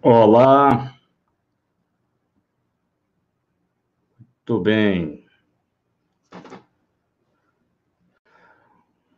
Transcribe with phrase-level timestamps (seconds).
[0.00, 0.94] Olá.
[4.44, 5.26] Tudo bem.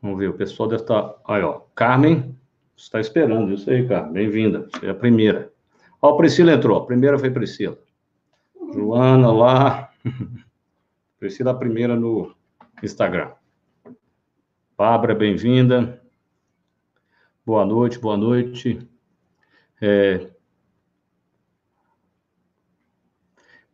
[0.01, 1.16] Vamos ver, o pessoal deve estar.
[1.27, 1.61] Aí, ó.
[1.74, 2.35] Carmen,
[2.74, 3.53] está esperando.
[3.53, 4.14] Isso aí, Carmen.
[4.14, 4.70] Bem-vinda.
[4.72, 5.52] Você é a primeira.
[6.00, 6.79] Ó, a Priscila entrou.
[6.79, 7.78] A primeira foi Priscila.
[8.72, 9.92] Joana lá.
[11.20, 12.34] Priscila, a primeira no
[12.82, 13.32] Instagram.
[14.78, 16.02] Bárbara, bem-vinda.
[17.44, 18.88] Boa noite, boa noite.
[19.78, 20.39] É...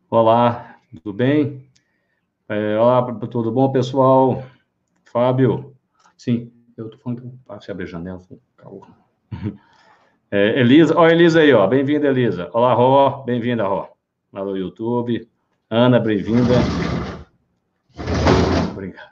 [0.09, 1.67] Olá, tudo bem?
[2.47, 4.41] É, olá, tudo bom, pessoal?
[5.03, 5.75] Fábio,
[6.17, 8.21] sim, eu tô falando que ah, você abre a janela,
[8.55, 8.97] calma.
[10.29, 12.49] É, Elisa, ó, Elisa aí, ó, bem-vinda, Elisa.
[12.51, 13.87] Olá, Ró, bem-vinda, Ró,
[14.29, 15.25] no YouTube.
[15.69, 16.69] Ana, bem-vinda.
[18.69, 19.09] Obrigado.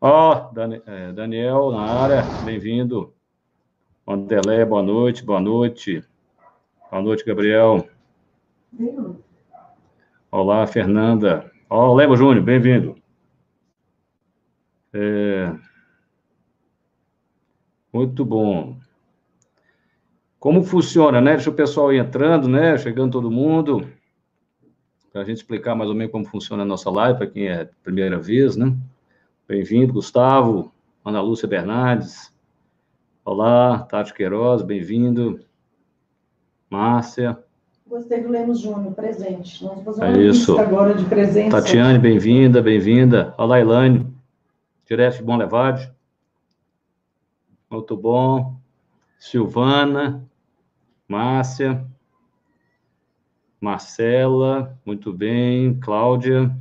[0.00, 0.50] Ó,
[0.86, 3.12] é, Daniel na área, bem-vindo.
[4.06, 6.02] Wanderlé, boa noite, boa noite.
[6.90, 7.86] Boa noite, Gabriel.
[10.30, 11.50] Olá, Fernanda.
[11.70, 12.96] Ó, Lebo Júnior, bem-vindo.
[14.92, 15.54] É...
[17.92, 18.78] Muito bom.
[20.38, 21.32] Como funciona, né?
[21.32, 22.76] Deixa o pessoal ir entrando, né?
[22.76, 23.90] Chegando todo mundo.
[25.10, 27.70] Para a gente explicar mais ou menos como funciona a nossa live, para quem é
[27.82, 28.76] primeira vez, né?
[29.48, 30.72] Bem-vindo, Gustavo,
[31.04, 32.32] Ana Lúcia Bernardes.
[33.24, 35.40] Olá, Tati Queiroz, bem-vindo.
[36.70, 37.42] Márcia.
[37.88, 39.64] Gostei do Lemos Júnior, presente.
[39.64, 40.58] Vamos fazer uma é isso.
[40.60, 41.06] agora de.
[41.48, 43.34] Tatiane, bem-vinda, bem-vinda.
[43.38, 44.14] Olá, Elaine.
[44.86, 45.90] Direto de Bom Levade.
[47.70, 48.60] Muito bom.
[49.18, 50.22] Silvana,
[51.08, 51.82] Márcia,
[53.58, 55.80] Marcela, muito bem.
[55.80, 56.54] Cláudia,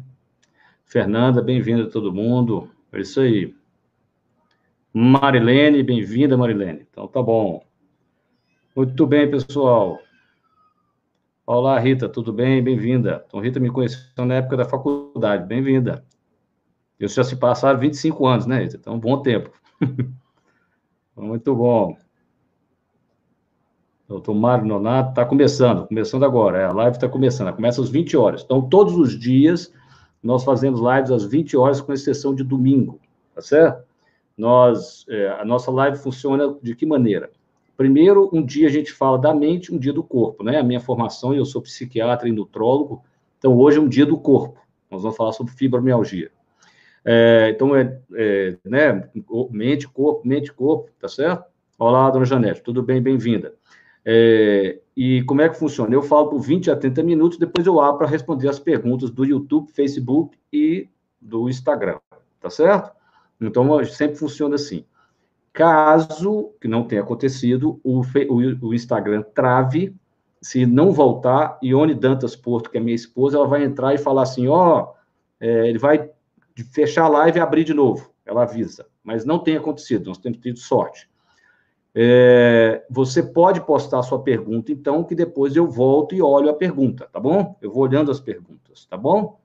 [0.85, 2.71] Fernanda, bem-vinda a todo mundo.
[2.93, 3.53] É isso aí.
[4.93, 6.87] Marilene, bem-vinda, Marilene.
[6.89, 7.61] Então, tá bom.
[8.73, 9.99] Muito bem, pessoal.
[11.49, 12.61] Olá, Rita, tudo bem?
[12.61, 13.23] Bem-vinda.
[13.25, 15.47] Então, Rita me conheceu na época da faculdade.
[15.47, 16.03] Bem-vinda.
[16.99, 18.75] Eu já se passaram 25 anos, né, Rita?
[18.75, 19.49] Então, um bom tempo.
[21.15, 21.95] Muito bom.
[24.09, 26.57] Doutor Mário Nonato está começando, começando agora.
[26.57, 28.43] É, a live está começando, começa às 20 horas.
[28.43, 29.73] Então, todos os dias,
[30.21, 32.99] nós fazemos lives às 20 horas, com exceção de domingo,
[33.33, 33.87] tá certo?
[34.37, 37.31] nós, é, a nossa live funciona de que maneira?
[37.77, 40.57] Primeiro, um dia a gente fala da mente, um dia do corpo, né?
[40.59, 43.03] A minha formação, eu sou psiquiatra e nutrólogo,
[43.37, 44.59] então hoje é um dia do corpo.
[44.89, 46.31] Nós vamos falar sobre fibromialgia.
[47.05, 49.07] É, então, é, é, né?
[49.51, 51.45] Mente, corpo, mente, corpo, tá certo?
[51.77, 52.99] Olá, dona Janete, tudo bem?
[52.99, 53.53] Bem-vinda.
[54.03, 55.93] É, e como é que funciona?
[55.93, 59.23] Eu falo por 20 a 30 minutos, depois eu abro para responder as perguntas do
[59.23, 60.89] YouTube, Facebook e
[61.21, 61.99] do Instagram,
[62.41, 62.91] tá certo?
[63.39, 64.83] Então, sempre funciona assim.
[65.57, 69.95] Caso que não tenha acontecido, o, o, o Instagram trave,
[70.39, 74.21] se não voltar, Ione Dantas Porto, que é minha esposa, ela vai entrar e falar
[74.21, 74.95] assim, ó, oh,
[75.39, 76.11] é, ele vai
[76.71, 78.13] fechar a live e abrir de novo.
[78.23, 78.85] Ela avisa.
[79.03, 81.09] Mas não tem acontecido, nós temos tido sorte.
[81.95, 87.09] É, você pode postar sua pergunta, então, que depois eu volto e olho a pergunta,
[87.11, 87.57] tá bom?
[87.59, 89.41] Eu vou olhando as perguntas, tá bom?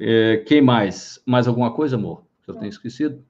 [0.00, 1.22] É, quem mais?
[1.26, 2.24] Mais alguma coisa, amor?
[2.42, 3.22] Que eu tenho esquecido?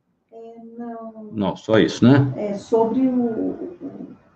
[1.33, 1.57] Não.
[1.57, 2.33] Só isso, né?
[2.37, 3.79] É sobre o,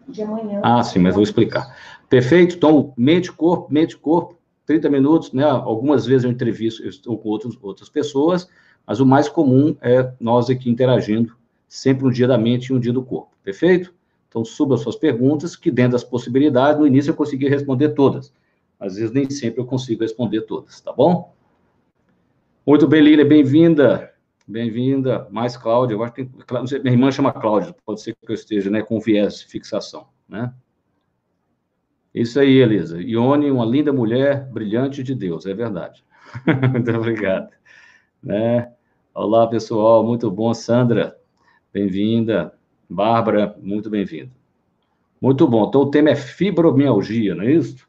[0.08, 0.60] de amanhã.
[0.62, 1.76] Ah, sim, mas vou explicar.
[2.08, 2.56] Perfeito.
[2.56, 5.44] Então, mente, corpo, mente, corpo, 30 minutos, né?
[5.44, 8.48] Algumas vezes eu entrevisto, eu estou com outros, outras pessoas,
[8.86, 11.36] mas o mais comum é nós aqui interagindo,
[11.68, 13.30] sempre um dia da mente e um dia do corpo.
[13.44, 13.94] Perfeito?
[14.28, 18.32] Então, suba suas perguntas, que dentro das possibilidades, no início eu consegui responder todas.
[18.78, 21.32] Às vezes nem sempre eu consigo responder todas, tá bom?
[22.66, 24.12] Muito bem, Lília, bem-vinda.
[24.46, 25.26] Bem-vinda.
[25.30, 28.70] Mais Cláudia, eu acho que tem, minha irmã chama Cláudia, pode ser que eu esteja,
[28.70, 30.54] né, com viés de fixação, né?
[32.14, 33.02] Isso aí, Elisa.
[33.02, 36.04] Ione, uma linda mulher, brilhante de Deus, é verdade.
[36.72, 37.50] muito obrigado.
[38.22, 38.72] Né?
[39.12, 40.54] Olá, pessoal, muito bom.
[40.54, 41.18] Sandra,
[41.72, 42.54] bem-vinda.
[42.88, 44.30] Bárbara, muito bem-vinda.
[45.20, 45.66] Muito bom.
[45.68, 47.85] Então, o tema é fibromialgia, não é isso?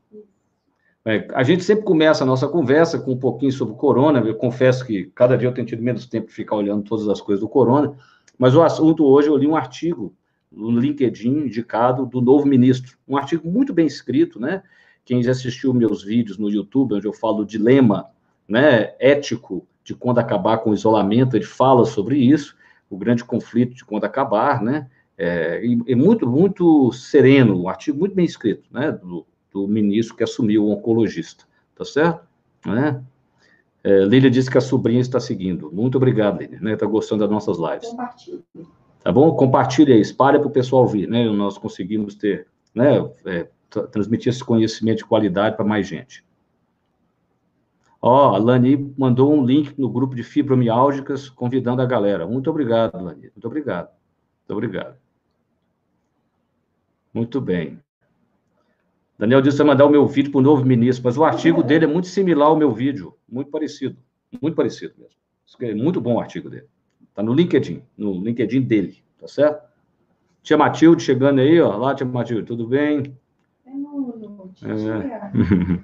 [1.07, 4.19] É, a gente sempre começa a nossa conversa com um pouquinho sobre o corona.
[4.19, 7.21] Eu confesso que cada dia eu tenho tido menos tempo de ficar olhando todas as
[7.21, 7.95] coisas do corona,
[8.37, 10.13] mas o assunto hoje eu li um artigo
[10.51, 14.61] no LinkedIn indicado do novo ministro, um artigo muito bem escrito, né?
[15.05, 18.07] Quem já assistiu meus vídeos no YouTube, onde eu falo do dilema,
[18.45, 22.53] né, ético de quando acabar com o isolamento, ele fala sobre isso,
[22.89, 24.89] o grande conflito de quando acabar, né?
[25.17, 28.91] É, e, e muito, muito sereno, um artigo muito bem escrito, né?
[28.91, 31.45] Do, do ministro que assumiu o oncologista,
[31.75, 32.25] tá certo?
[32.65, 33.03] Né?
[33.83, 35.71] É, Lília disse que a sobrinha está seguindo.
[35.71, 36.73] Muito obrigado, Lília, né?
[36.73, 37.89] Está gostando das nossas lives.
[37.89, 38.43] Compartilhe.
[39.03, 39.33] Tá bom?
[39.35, 41.23] Compartilhe aí, espalhe para o pessoal ouvir, né?
[41.29, 43.47] Nós conseguimos ter né, é,
[43.91, 46.25] transmitir esse conhecimento de qualidade para mais gente.
[48.01, 52.27] Ó, a Lani mandou um link no grupo de fibromiálgicas, convidando a galera.
[52.27, 53.31] Muito obrigado, Lani.
[53.33, 53.89] Muito obrigado.
[54.39, 54.97] Muito obrigado.
[57.13, 57.79] Muito bem.
[59.17, 61.63] Daniel disse que vai mandar o meu vídeo para o novo ministro, mas o artigo
[61.63, 63.97] dele é muito similar ao meu vídeo, muito parecido,
[64.41, 65.17] muito parecido mesmo.
[65.61, 66.67] É muito bom o artigo dele.
[67.09, 69.67] Está no LinkedIn, no LinkedIn dele, tá certo?
[70.43, 71.75] Tia Matilde chegando aí, ó.
[71.75, 73.17] Lá, tia Matilde, tudo bem?
[74.63, 75.81] É.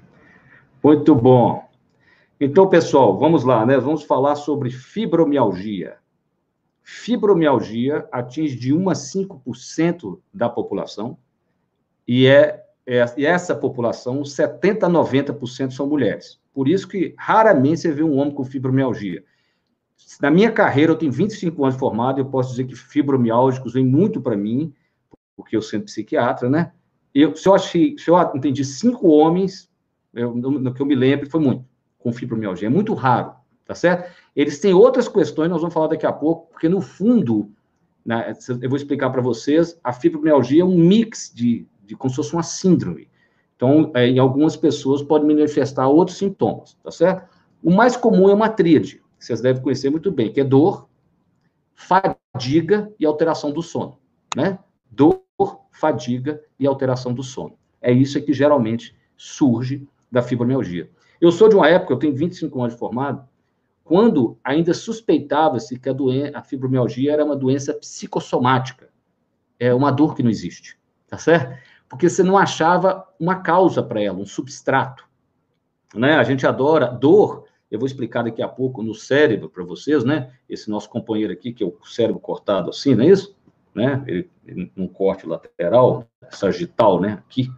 [0.82, 1.68] Muito bom.
[2.40, 3.78] Então, pessoal, vamos lá, né?
[3.78, 5.96] Vamos falar sobre fibromialgia.
[6.82, 11.16] Fibromialgia atinge de 1 a 5% da população
[12.06, 16.38] e é, é e essa população, 70 a 90% são mulheres.
[16.52, 19.24] Por isso que raramente você vê um homem com fibromialgia.
[20.20, 24.20] Na minha carreira, eu tenho 25 anos formado, eu posso dizer que fibromiálgicos vem muito
[24.20, 24.72] para mim,
[25.36, 26.72] porque eu sou psiquiatra, né?
[27.14, 29.70] Eu, se, eu achei, se eu entendi cinco homens,
[30.12, 31.64] eu, no, no que eu me lembro, foi muito,
[31.98, 32.68] com fibromialgia.
[32.68, 33.34] É muito raro,
[33.64, 34.12] tá certo?
[34.36, 37.50] Eles têm outras questões, nós vamos falar daqui a pouco, porque no fundo,
[38.04, 42.16] né, eu vou explicar para vocês, a fibromialgia é um mix de, de como se
[42.16, 43.08] fosse uma síndrome.
[43.56, 47.28] Então, é, em algumas pessoas pode manifestar outros sintomas, tá certo?
[47.62, 50.88] O mais comum é uma tríade, que vocês devem conhecer muito bem, que é dor,
[51.74, 53.98] fadiga e alteração do sono,
[54.36, 54.58] né?
[54.90, 55.22] Dor,
[55.70, 57.56] fadiga e alteração do sono.
[57.80, 60.90] É isso que geralmente surge da fibromialgia.
[61.20, 63.26] Eu sou de uma época, eu tenho 25 anos de formado,
[63.82, 65.94] quando ainda suspeitava-se que a,
[66.34, 68.88] a fibromialgia era uma doença psicossomática.
[69.58, 71.56] É uma dor que não existe, tá certo?
[71.94, 75.04] Porque você não achava uma causa para ela, um substrato.
[75.94, 76.16] Né?
[76.16, 80.32] A gente adora dor, eu vou explicar daqui a pouco no cérebro para vocês, né?
[80.48, 83.36] Esse nosso companheiro aqui, que é o cérebro cortado assim, não é isso?
[83.74, 84.02] Né?
[84.06, 84.30] Ele,
[84.76, 87.22] um corte lateral, sagital, né?
[87.26, 87.48] Aqui.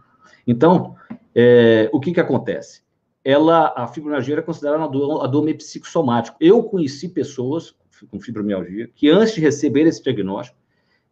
[0.45, 0.95] Então,
[1.33, 2.81] é, o que que acontece?
[3.27, 6.37] ela, a fibromialgia é considerada uma dor, uma dor meio psicossomática.
[6.39, 7.75] Eu conheci pessoas
[8.09, 10.57] com fibromialgia que, antes de receber esse diagnóstico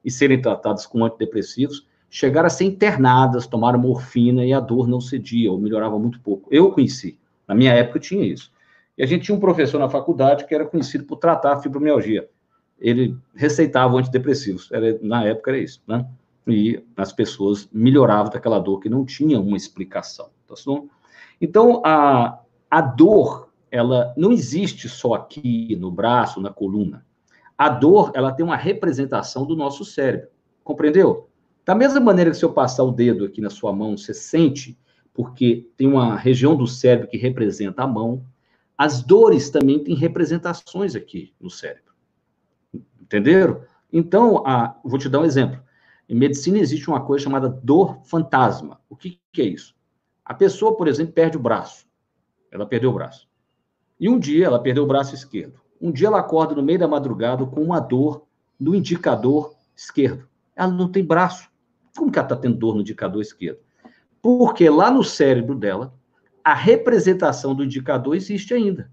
[0.01, 5.01] e serem tratadas com antidepressivos, chegaram a ser internadas, tomaram morfina e a dor não
[5.01, 6.47] cedia ou melhorava muito pouco.
[6.49, 7.19] Eu conheci.
[7.45, 8.53] Na minha época tinha isso.
[8.97, 12.29] E a gente tinha um professor na faculdade que era conhecido por tratar a fibromialgia.
[12.79, 14.71] Ele receitava antidepressivos.
[14.71, 16.07] Era, na época era isso, né?
[16.47, 20.29] E as pessoas melhoravam daquela dor que não tinha uma explicação.
[20.47, 20.55] Tá?
[21.41, 22.39] Então, a,
[22.71, 27.05] a dor, ela não existe só aqui no braço, na coluna.
[27.57, 30.29] A dor, ela tem uma representação do nosso cérebro.
[30.63, 31.27] Compreendeu?
[31.65, 34.77] Da mesma maneira que se eu passar o dedo aqui na sua mão, você sente,
[35.11, 38.23] porque tem uma região do cérebro que representa a mão,
[38.77, 41.93] as dores também têm representações aqui no cérebro.
[43.01, 43.63] Entenderam?
[43.91, 45.59] Então, a, vou te dar um exemplo.
[46.07, 48.79] Em medicina existe uma coisa chamada dor fantasma.
[48.87, 49.75] O que, que é isso?
[50.23, 51.87] A pessoa, por exemplo, perde o braço.
[52.51, 53.27] Ela perdeu o braço.
[53.99, 55.59] E um dia ela perdeu o braço esquerdo.
[55.81, 58.25] Um dia ela acorda no meio da madrugada com uma dor
[58.59, 60.27] no indicador esquerdo.
[60.55, 61.49] Ela não tem braço.
[61.97, 63.59] Como que ela está tendo dor no indicador esquerdo?
[64.21, 65.93] Porque lá no cérebro dela,
[66.43, 68.91] a representação do indicador existe ainda.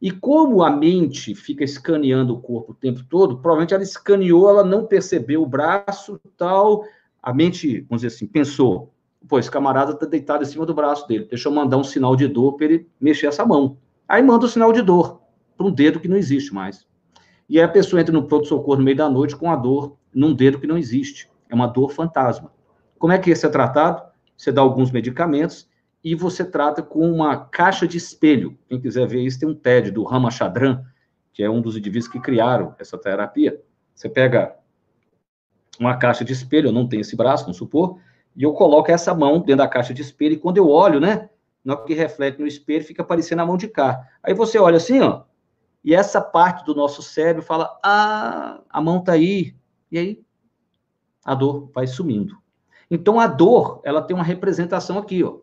[0.00, 4.64] E como a mente fica escaneando o corpo o tempo todo, provavelmente ela escaneou, ela
[4.64, 6.84] não percebeu o braço tal.
[7.22, 8.92] A mente, vamos dizer assim, pensou:
[9.26, 12.14] pô, esse camarada tá deitado em cima do braço dele, deixa eu mandar um sinal
[12.16, 13.78] de dor para ele mexer essa mão.
[14.06, 15.22] Aí manda o um sinal de dor
[15.56, 16.86] para um dedo que não existe mais.
[17.48, 20.34] E aí a pessoa entra no pronto-socorro no meio da noite com a dor num
[20.34, 21.30] dedo que não existe.
[21.48, 22.52] É uma dor fantasma.
[22.98, 24.02] Como é que isso é tratado?
[24.36, 25.68] Você dá alguns medicamentos
[26.02, 28.58] e você trata com uma caixa de espelho.
[28.68, 30.84] Quem quiser ver isso, tem um TED do Ramachandran,
[31.32, 33.60] que é um dos indivíduos que criaram essa terapia.
[33.94, 34.56] Você pega
[35.78, 37.98] uma caixa de espelho, eu não tenho esse braço, vamos supor,
[38.36, 41.28] e eu coloco essa mão dentro da caixa de espelho, e quando eu olho, né,
[41.64, 44.06] na hora que reflete no espelho, fica parecendo a mão de cá.
[44.22, 45.22] Aí você olha assim, ó,
[45.82, 49.54] e essa parte do nosso cérebro fala, ah, a mão tá aí.
[49.90, 50.23] E aí,
[51.24, 52.36] a dor vai sumindo.
[52.90, 55.38] Então, a dor, ela tem uma representação aqui, ó.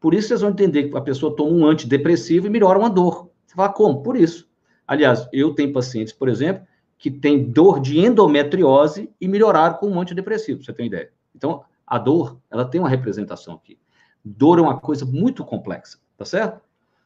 [0.00, 3.30] Por isso, vocês vão entender que a pessoa toma um antidepressivo e melhora uma dor.
[3.46, 4.02] Você fala, como?
[4.02, 4.48] Por isso.
[4.86, 6.66] Aliás, eu tenho pacientes, por exemplo,
[6.98, 11.10] que têm dor de endometriose e melhoraram com um antidepressivo, você tem ideia.
[11.34, 13.78] Então, a dor, ela tem uma representação aqui.
[14.24, 16.60] Dor é uma coisa muito complexa, tá certo?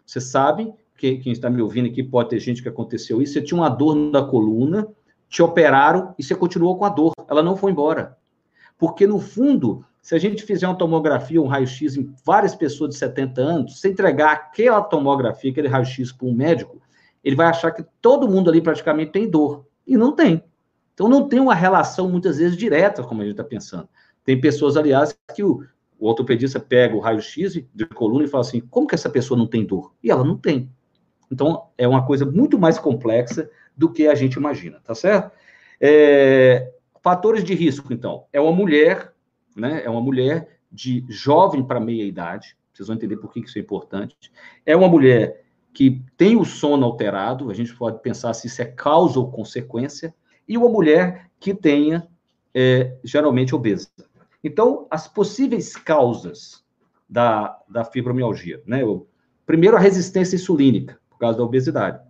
[0.05, 3.43] Você sabe, que, quem está me ouvindo aqui pode ter gente que aconteceu isso, você
[3.43, 4.89] tinha uma dor na coluna,
[5.29, 8.17] te operaram e você continuou com a dor, ela não foi embora.
[8.79, 12.97] Porque, no fundo, se a gente fizer uma tomografia, um raio-x em várias pessoas de
[12.97, 16.81] 70 anos, se entregar aquela tomografia, aquele raio-x para um médico,
[17.23, 19.67] ele vai achar que todo mundo ali praticamente tem dor.
[19.87, 20.45] E não tem.
[20.93, 23.89] Então, não tem uma relação, muitas vezes, direta, como a gente está pensando.
[24.25, 25.65] Tem pessoas, aliás, que o,
[25.99, 29.47] o ortopedista pega o raio-x de coluna e fala assim: como que essa pessoa não
[29.47, 29.93] tem dor?
[30.03, 30.71] E ela não tem.
[31.31, 35.33] Então, é uma coisa muito mais complexa do que a gente imagina, tá certo?
[35.81, 39.13] É, fatores de risco, então, é uma mulher,
[39.55, 39.83] né?
[39.85, 43.61] É uma mulher de jovem para meia idade, vocês vão entender por que isso é
[43.61, 44.17] importante.
[44.67, 48.65] É uma mulher que tem o sono alterado, a gente pode pensar se isso é
[48.65, 50.15] causa ou consequência,
[50.49, 52.07] e uma mulher que tenha,
[52.55, 53.89] é, geralmente, obesa.
[54.43, 56.65] Então, as possíveis causas
[57.09, 58.81] da, da fibromialgia, né?
[59.47, 62.01] primeiro, a resistência insulínica, por causa da obesidade.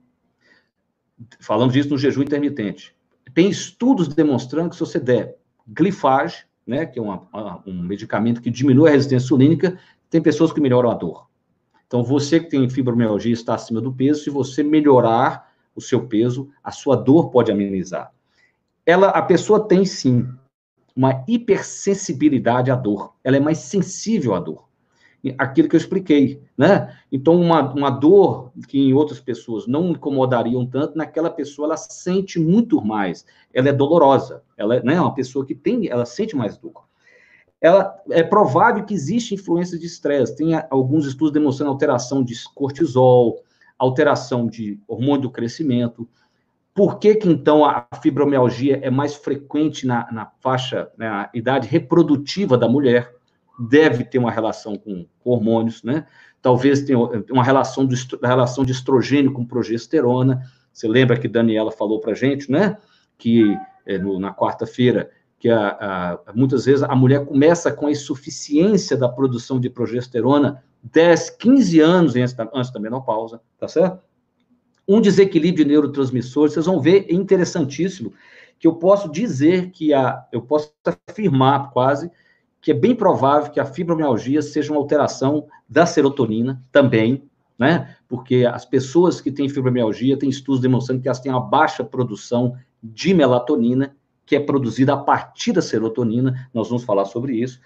[1.41, 2.95] Falamos disso no jejum intermitente.
[3.33, 7.29] Tem estudos demonstrando que se você der glifage, né, que é uma,
[7.67, 9.79] um medicamento que diminui a resistência insulínica,
[10.11, 11.29] tem pessoas que melhoram a dor.
[11.87, 16.51] Então, você que tem fibromialgia está acima do peso, se você melhorar o seu peso,
[16.63, 18.13] a sua dor pode amenizar.
[18.87, 20.29] Ela, a pessoa tem sim
[20.97, 23.15] uma hipersensibilidade à dor.
[23.23, 24.64] Ela é mais sensível à dor
[25.39, 26.97] aquilo que eu expliquei, né?
[27.11, 32.39] Então, uma, uma dor que em outras pessoas não incomodariam tanto, naquela pessoa ela sente
[32.39, 36.57] muito mais, ela é dolorosa, ela é né, uma pessoa que tem, ela sente mais
[36.59, 36.85] dor.
[37.61, 43.43] Ela, é provável que existe influência de estresse, tem alguns estudos demonstrando alteração de cortisol,
[43.79, 46.07] alteração de hormônio do crescimento,
[46.75, 51.69] por que, que então a fibromialgia é mais frequente na, na faixa, na né, idade
[51.69, 53.15] reprodutiva da mulher?
[53.59, 56.07] Deve ter uma relação com hormônios, né?
[56.43, 56.99] Talvez tenha
[57.31, 60.43] uma relação, do, relação de estrogênio com progesterona.
[60.73, 62.77] Você lembra que Daniela falou para gente, né?
[63.17, 63.57] Que
[63.87, 68.97] é, no, na quarta-feira, que a, a, muitas vezes a mulher começa com a insuficiência
[68.97, 74.01] da produção de progesterona 10, 15 anos antes da, antes da menopausa, tá certo?
[74.87, 78.13] Um desequilíbrio de neurotransmissores, vocês vão ver, é interessantíssimo,
[78.59, 80.73] que eu posso dizer que a, eu posso
[81.09, 82.11] afirmar quase
[82.65, 87.29] que é bem provável que a fibromialgia seja uma alteração da serotonina também,
[87.59, 87.95] né?
[88.09, 92.57] Porque as pessoas que têm fibromialgia têm estudos demonstrando que elas têm uma baixa produção
[92.83, 93.95] de melatonina,
[94.25, 97.61] que é produzida a partir da serotonina, nós vamos falar sobre isso.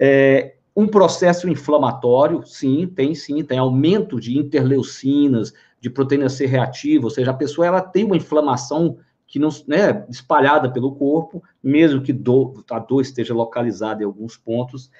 [0.00, 7.04] É, um processo inflamatório, sim, tem sim, tem aumento de interleucinas, de proteína C reativa,
[7.04, 8.96] ou seja, a pessoa ela tem uma inflamação
[9.28, 14.38] que não, né, espalhada pelo corpo, mesmo que do, a dor esteja localizada em alguns
[14.38, 14.90] pontos,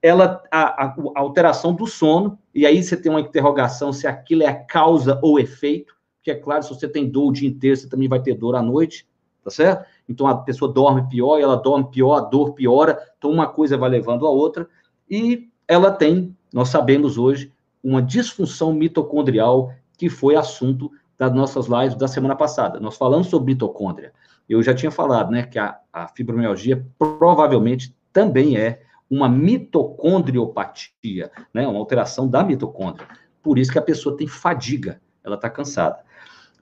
[0.00, 4.42] ela a, a, a, alteração do sono, e aí você tem uma interrogação se aquilo
[4.42, 7.86] é causa ou efeito, que é claro, se você tem dor o dia inteiro, você
[7.86, 9.06] também vai ter dor à noite,
[9.42, 9.84] tá certo?
[10.08, 13.90] Então a pessoa dorme pior, ela dorme pior, a dor piora, então uma coisa vai
[13.90, 14.66] levando a outra,
[15.10, 21.96] e ela tem, nós sabemos hoje, uma disfunção mitocondrial que foi assunto das nossas lives
[21.96, 22.80] da semana passada.
[22.80, 24.12] Nós falamos sobre mitocôndria.
[24.48, 31.66] Eu já tinha falado, né, que a, a fibromialgia provavelmente também é uma mitocondriopatia, né,
[31.66, 33.06] uma alteração da mitocôndria.
[33.42, 36.02] Por isso que a pessoa tem fadiga, ela está cansada.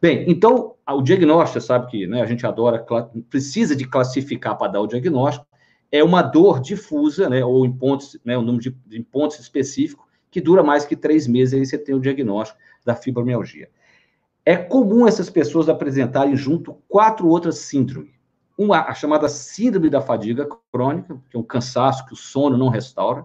[0.00, 2.84] Bem, então, o diagnóstico, sabe que né, a gente adora,
[3.30, 5.46] precisa de classificar para dar o diagnóstico,
[5.92, 10.08] é uma dor difusa, né, ou em pontos, né, um número de, de pontos específico,
[10.30, 13.68] que dura mais que três meses, aí você tem o diagnóstico da fibromialgia.
[14.44, 18.10] É comum essas pessoas apresentarem junto quatro outras síndromes.
[18.58, 22.68] Uma, a chamada síndrome da fadiga crônica, que é um cansaço que o sono não
[22.68, 23.24] restaura.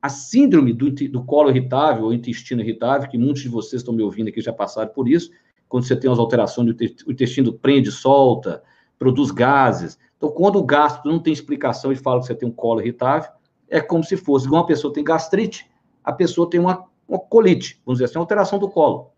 [0.00, 4.02] A síndrome do, do colo irritável ou intestino irritável, que muitos de vocês estão me
[4.02, 5.30] ouvindo aqui já passaram por isso,
[5.68, 6.74] quando você tem as alterações,
[7.06, 8.62] o intestino prende, solta,
[8.98, 9.98] produz gases.
[10.16, 13.30] Então, quando o gastro não tem explicação e fala que você tem um colo irritável,
[13.68, 15.70] é como se fosse, igual uma pessoa tem gastrite,
[16.02, 19.12] a pessoa tem uma, uma colite, vamos dizer assim, uma alteração do colo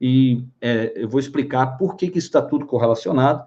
[0.00, 3.44] e é, eu vou explicar por que, que isso está tudo correlacionado.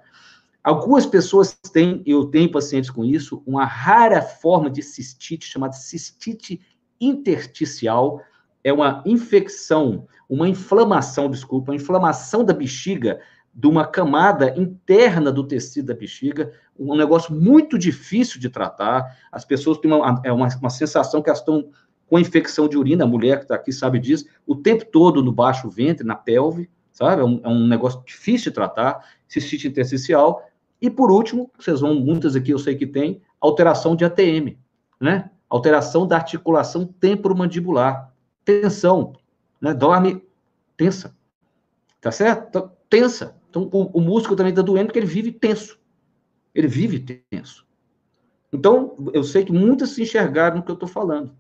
[0.64, 6.62] Algumas pessoas têm, eu tenho pacientes com isso, uma rara forma de cistite chamada cistite
[7.00, 8.22] intersticial.
[8.64, 13.20] É uma infecção, uma inflamação, desculpa, uma inflamação da bexiga,
[13.54, 19.18] de uma camada interna do tecido da bexiga, um negócio muito difícil de tratar.
[19.32, 21.70] As pessoas têm uma, é uma, uma sensação que elas estão
[22.12, 25.32] com infecção de urina, a mulher que está aqui sabe disso, o tempo todo no
[25.32, 27.22] baixo ventre, na pelve, sabe?
[27.22, 30.46] É um, é um negócio difícil de tratar, cistite intersticial.
[30.82, 34.58] E por último, vocês vão, muitas aqui eu sei que tem, alteração de ATM,
[35.00, 35.32] né?
[35.50, 38.14] Alteração da articulação temporomandibular,
[38.44, 39.14] tensão,
[39.62, 39.74] né?
[39.74, 40.22] Dorme
[40.76, 41.16] tensa,
[42.02, 42.50] tá certo?
[42.50, 43.38] Então, tensa.
[43.50, 45.80] Então, o, o músculo também está doendo porque ele vive tenso.
[46.54, 47.00] Ele vive
[47.32, 47.66] tenso.
[48.52, 51.40] Então, eu sei que muitas se enxergaram no que eu estou falando.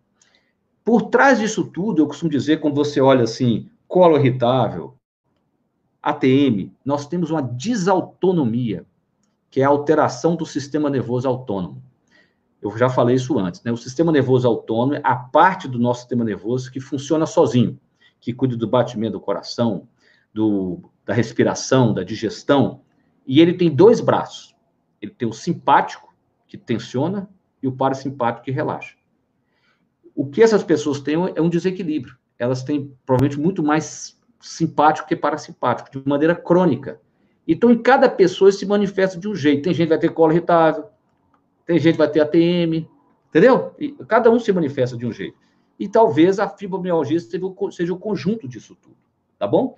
[0.83, 4.95] Por trás disso tudo, eu costumo dizer, quando você olha assim, colo irritável,
[6.01, 8.85] ATM, nós temos uma desautonomia,
[9.49, 11.83] que é a alteração do sistema nervoso autônomo.
[12.61, 13.71] eu já falei isso antes, né?
[13.71, 17.79] O sistema nervoso autônomo é a parte do nosso sistema nervoso que funciona sozinho,
[18.19, 19.87] que cuida do batimento do coração,
[20.33, 22.81] do, da respiração, da digestão,
[23.27, 24.55] e ele tem dois braços.
[25.01, 26.13] Ele tem o simpático,
[26.47, 27.29] que tensiona,
[27.61, 28.95] e o parasimpático, que relaxa.
[30.21, 32.15] O que essas pessoas têm é um desequilíbrio.
[32.37, 37.01] Elas têm, provavelmente, muito mais simpático que parasimpático, de maneira crônica.
[37.47, 39.63] Então, em cada pessoa se manifesta de um jeito.
[39.63, 40.85] Tem gente que vai ter colo irritável,
[41.65, 42.87] tem gente que vai ter ATM,
[43.29, 43.73] entendeu?
[43.79, 45.35] E cada um se manifesta de um jeito.
[45.79, 48.97] E talvez a fibromialgia seja o conjunto disso tudo,
[49.39, 49.75] tá bom?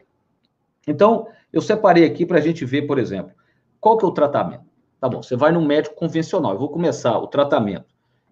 [0.86, 3.32] Então, eu separei aqui para a gente ver, por exemplo,
[3.80, 4.66] qual que é o tratamento.
[5.00, 6.52] Tá bom, você vai no médico convencional.
[6.52, 7.86] Eu vou começar o tratamento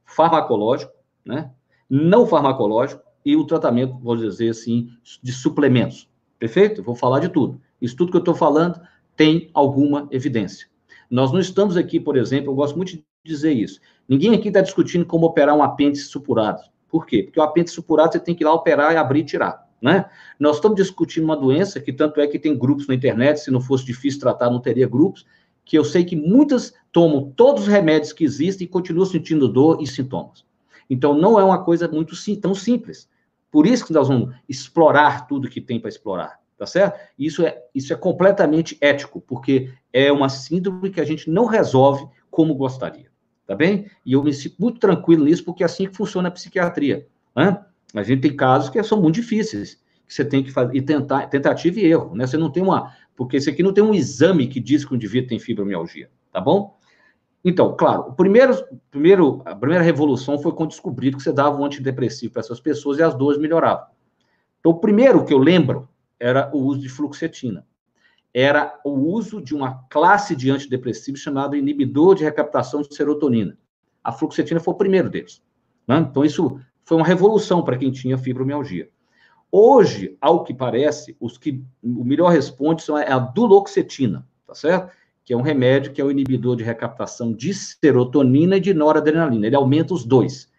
[0.03, 0.91] farmacológico,
[1.23, 1.51] né?
[1.93, 4.87] Não farmacológico e o tratamento, vou dizer assim,
[5.21, 6.09] de suplementos.
[6.39, 6.81] Perfeito?
[6.81, 7.59] vou falar de tudo.
[7.81, 8.79] Isso tudo que eu estou falando
[9.13, 10.67] tem alguma evidência.
[11.09, 13.81] Nós não estamos aqui, por exemplo, eu gosto muito de dizer isso.
[14.07, 16.61] Ninguém aqui está discutindo como operar um apêndice supurado.
[16.87, 17.23] Por quê?
[17.23, 19.67] Porque o apêndice supurado você tem que ir lá operar e abrir e tirar.
[19.81, 20.09] Né?
[20.39, 23.59] Nós estamos discutindo uma doença que tanto é que tem grupos na internet, se não
[23.59, 25.25] fosse difícil tratar, não teria grupos,
[25.65, 29.81] que eu sei que muitas tomam todos os remédios que existem e continuam sentindo dor
[29.81, 30.49] e sintomas.
[30.91, 33.09] Então, não é uma coisa muito sim, tão simples.
[33.49, 36.99] Por isso que nós vamos explorar tudo que tem para explorar, tá certo?
[37.17, 42.05] Isso é, isso é completamente ético, porque é uma síndrome que a gente não resolve
[42.29, 43.11] como gostaria
[43.51, 43.85] tá bem?
[44.05, 47.05] E eu me sinto muito tranquilo nisso, porque é assim que funciona a psiquiatria,
[47.35, 47.59] né?
[47.93, 51.27] A gente tem casos que são muito difíceis, que você tem que fazer, e tentar,
[51.27, 52.25] tentativa e erro, né?
[52.25, 54.95] Você não tem uma, porque esse aqui não tem um exame que diz que o
[54.95, 56.77] indivíduo tem fibromialgia, tá bom?
[57.43, 58.53] Então, claro, o primeiro,
[58.91, 62.99] primeiro, a primeira revolução foi quando descobriram que você dava um antidepressivo para essas pessoas
[62.99, 63.87] e as dores melhoravam.
[64.59, 67.65] Então, o primeiro que eu lembro era o uso de fluoxetina
[68.33, 73.57] era o uso de uma classe de antidepressivos chamado inibidor de recaptação de serotonina.
[74.03, 75.43] A fluoxetina foi o primeiro deles.
[75.87, 75.97] Né?
[75.97, 78.89] Então, isso foi uma revolução para quem tinha fibromialgia.
[79.51, 84.95] Hoje, ao que parece, os que o melhor responde são a duloxetina, tá certo?
[85.23, 89.47] Que é um remédio que é o inibidor de recaptação de serotonina e de noradrenalina.
[89.47, 90.51] Ele aumenta os dois.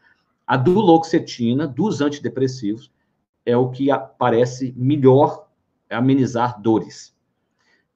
[0.47, 2.91] A duloxetina, dos antidepressivos,
[3.45, 5.49] é o que parece melhor
[5.91, 7.15] amenizar dores.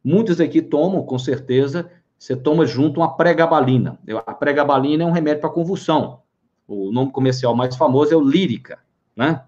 [0.02, 3.98] Muitos aqui tomam, com certeza, você toma junto uma pregabalina.
[4.26, 6.22] A pregabalina é um remédio para convulsão.
[6.66, 8.78] O nome comercial mais famoso é o Lírica,
[9.14, 9.44] né?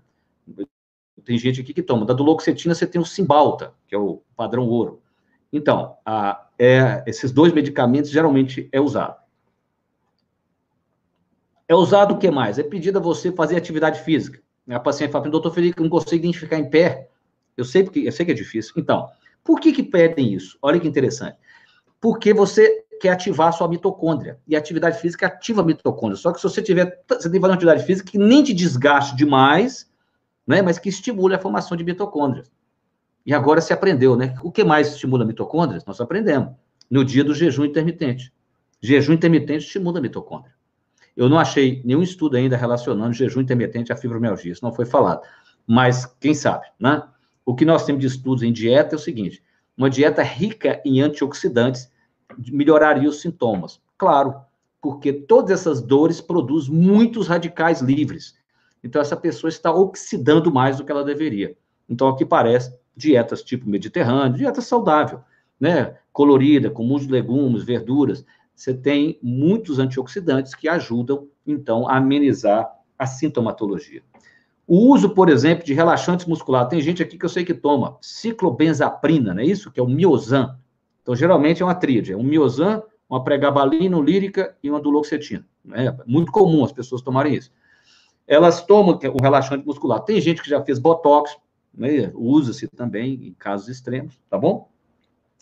[1.25, 2.07] Tem gente aqui que toma.
[2.07, 5.01] Da duloxetina você tem o Cymbalta, que é o padrão ouro.
[5.53, 9.17] Então, a, é, esses dois medicamentos geralmente é usado.
[11.67, 12.59] É usado o que mais?
[12.59, 14.41] É pedido a você fazer atividade física.
[14.69, 17.09] A paciente fala, doutor Felipe, não consigo identificar em pé.
[17.57, 18.75] Eu sei, porque, eu sei que é difícil.
[18.77, 19.09] Então,
[19.43, 20.59] por que, que pedem isso?
[20.61, 21.39] Olha que interessante.
[22.01, 24.39] Porque você quer ativar a sua mitocôndria.
[24.47, 26.17] E a atividade física ativa a mitocôndria.
[26.17, 27.03] Só que se você tiver.
[27.09, 29.91] Você tem que fazer uma atividade física que nem te desgaste demais,
[30.47, 30.63] né?
[30.63, 32.51] Mas que estimule a formação de mitocôndrias.
[33.29, 34.35] E agora se aprendeu, né?
[34.43, 35.85] O que mais estimula mitocôndrias?
[35.85, 36.55] Nós aprendemos.
[36.91, 38.33] No dia do jejum intermitente.
[38.81, 40.55] Jejum intermitente estimula a mitocôndria.
[41.15, 44.53] Eu não achei nenhum estudo ainda relacionando jejum intermitente à fibromialgia.
[44.53, 45.21] Isso não foi falado.
[45.67, 47.03] Mas quem sabe, né?
[47.45, 49.43] O que nós temos de estudos em dieta é o seguinte:
[49.77, 51.93] uma dieta rica em antioxidantes
[52.51, 53.79] melhoraria os sintomas.
[53.99, 54.37] Claro,
[54.81, 58.39] porque todas essas dores produzem muitos radicais livres.
[58.83, 61.55] Então, essa pessoa está oxidando mais do que ela deveria.
[61.87, 65.21] Então, aqui parece dietas tipo mediterrâneo, dieta saudável,
[65.59, 65.97] né?
[66.13, 68.25] Colorida, com muitos legumes, verduras.
[68.55, 74.03] Você tem muitos antioxidantes que ajudam, então, a amenizar a sintomatologia.
[74.67, 76.69] O uso, por exemplo, de relaxantes musculares.
[76.69, 79.71] Tem gente aqui que eu sei que toma ciclobenzaprina, não é isso?
[79.71, 80.59] Que é o miozan.
[81.01, 82.13] Então, geralmente é uma tríade.
[82.13, 85.47] É um miozan, uma pregabalina, um lírica e uma duloxetina.
[85.73, 87.51] É muito comum as pessoas tomarem isso.
[88.27, 90.01] Elas tomam o relaxante muscular.
[90.01, 91.35] Tem gente que já fez botox,
[91.79, 92.11] né?
[92.15, 94.69] usa-se também em casos extremos, tá bom?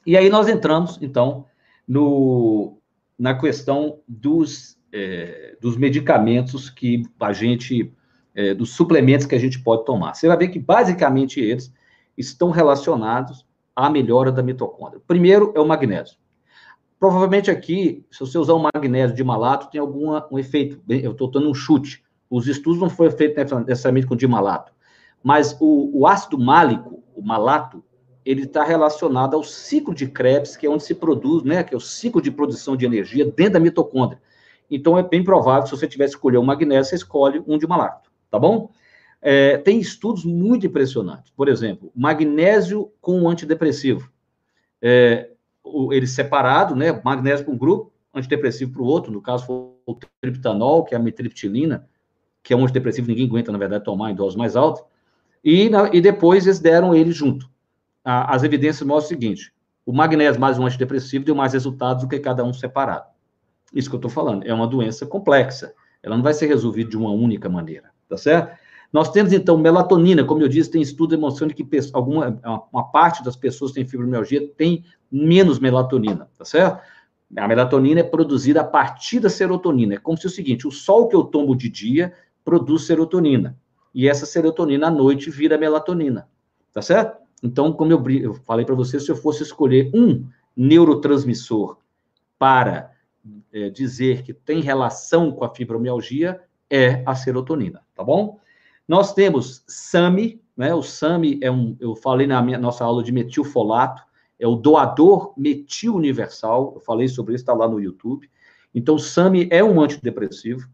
[0.04, 1.46] E aí nós entramos, então,
[1.88, 2.78] no,
[3.18, 7.92] na questão dos, é, dos medicamentos que a gente
[8.36, 10.14] é, dos suplementos que a gente pode tomar.
[10.14, 11.72] Você vai ver que, basicamente, eles
[12.16, 15.00] estão relacionados à melhora da mitocôndria.
[15.06, 16.18] Primeiro é o magnésio.
[17.00, 20.80] Provavelmente aqui, se você usar o magnésio de malato, tem algum um efeito.
[20.88, 22.04] Eu estou dando um chute.
[22.28, 24.72] Os estudos não foram feitos necessariamente com dimalato.
[25.26, 27.82] Mas o, o ácido málico, o malato,
[28.24, 31.76] ele está relacionado ao ciclo de Krebs, que é onde se produz, né, que é
[31.76, 34.22] o ciclo de produção de energia dentro da mitocôndria.
[34.70, 37.66] Então, é bem provável que se você tivesse escolher o magnésio, você escolhe um de
[37.66, 38.70] malato tá bom?
[39.20, 41.32] É, tem estudos muito impressionantes.
[41.34, 44.10] Por exemplo, magnésio com antidepressivo.
[44.80, 45.30] É,
[45.90, 47.00] ele separado, né?
[47.04, 50.98] Magnésio com um grupo, antidepressivo para o outro, no caso foi o triptanol, que é
[50.98, 51.88] a mitriptilina,
[52.42, 54.84] que é um antidepressivo que ninguém aguenta, na verdade, tomar em doses mais altas,
[55.46, 57.48] e, na, e depois eles deram ele junto.
[58.04, 59.52] A, as evidências mostram o seguinte,
[59.86, 63.06] o magnésio mais um antidepressivo deu mais resultados do que cada um separado.
[63.72, 66.96] Isso que eu estou falando, é uma doença complexa, ela não vai ser resolvida de
[66.96, 68.58] uma única maneira, tá certo?
[68.92, 72.40] Nós temos, então, melatonina, como eu disse, tem estudo demonstrando que alguma,
[72.72, 76.82] uma parte das pessoas que têm fibromialgia tem menos melatonina, tá certo?
[77.36, 79.94] A melatonina é produzida a partir da serotonina.
[79.94, 82.12] É como se o seguinte: o sol que eu tomo de dia
[82.44, 83.56] produz serotonina.
[83.96, 86.28] E essa serotonina à noite vira melatonina.
[86.70, 87.16] Tá certo?
[87.42, 91.78] Então, como eu, eu falei para você, se eu fosse escolher um neurotransmissor
[92.38, 92.92] para
[93.50, 98.38] é, dizer que tem relação com a fibromialgia, é a serotonina, tá bom?
[98.86, 100.74] Nós temos SAMI, né?
[100.74, 104.02] O SAMI é um, eu falei na minha, nossa aula de metilfolato,
[104.38, 108.30] é o doador metil universal, eu falei sobre isso, está lá no YouTube.
[108.74, 110.68] Então, o SAMI é um antidepressivo,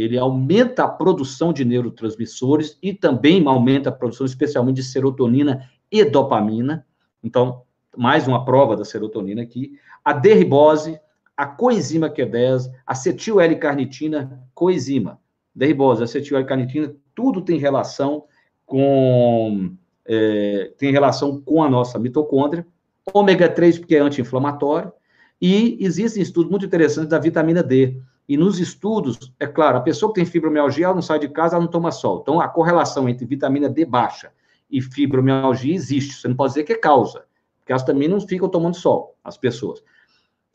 [0.00, 6.04] ele aumenta a produção de neurotransmissores e também aumenta a produção, especialmente de serotonina e
[6.04, 6.86] dopamina.
[7.22, 7.62] Então,
[7.96, 9.78] mais uma prova da serotonina aqui.
[10.04, 11.00] A derribose,
[11.36, 15.20] a coenzima Q10, acetil L-carnitina, coenzima.
[15.54, 18.24] Derribose, acetil L-carnitina, tudo tem relação
[18.64, 19.72] com
[20.06, 22.66] é, tem relação com a nossa mitocôndria
[23.12, 24.92] ômega 3, porque é anti-inflamatório,
[25.40, 28.00] e existem estudos muito interessantes da vitamina D.
[28.28, 31.56] E nos estudos, é claro, a pessoa que tem fibromialgia, ela não sai de casa,
[31.56, 32.20] ela não toma sol.
[32.20, 34.30] Então, a correlação entre vitamina D baixa
[34.70, 36.14] e fibromialgia existe.
[36.14, 37.24] Você não pode dizer que é causa,
[37.58, 39.82] porque elas também não ficam tomando sol, as pessoas.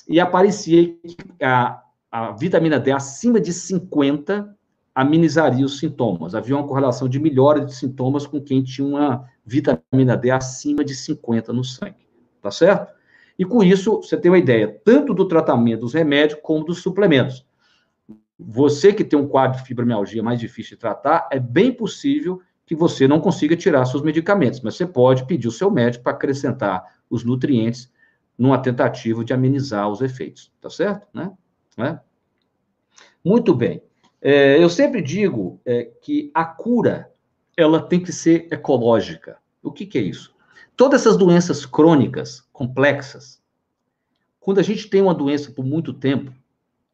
[0.07, 1.81] E aparecia que a,
[2.12, 4.55] a vitamina D acima de 50
[4.93, 6.36] amenizaria os sintomas.
[6.36, 10.93] Havia uma correlação de melhora de sintomas com quem tinha uma vitamina D acima de
[10.93, 12.03] 50 no sangue
[12.43, 12.93] tá certo?
[13.39, 17.43] E com isso, você tem uma ideia tanto do tratamento dos remédios como dos suplementos.
[18.45, 22.75] Você que tem um quadro de fibromialgia mais difícil de tratar, é bem possível que
[22.75, 26.84] você não consiga tirar seus medicamentos, mas você pode pedir o seu médico para acrescentar
[27.10, 27.91] os nutrientes
[28.38, 31.08] numa tentativa de amenizar os efeitos, tá certo?
[31.13, 31.32] Né?
[31.77, 31.99] né?
[33.23, 33.82] Muito bem.
[34.21, 37.12] É, eu sempre digo é, que a cura
[37.56, 39.38] ela tem que ser ecológica.
[39.62, 40.34] O que, que é isso?
[40.75, 43.41] Todas essas doenças crônicas, complexas,
[44.39, 46.34] quando a gente tem uma doença por muito tempo,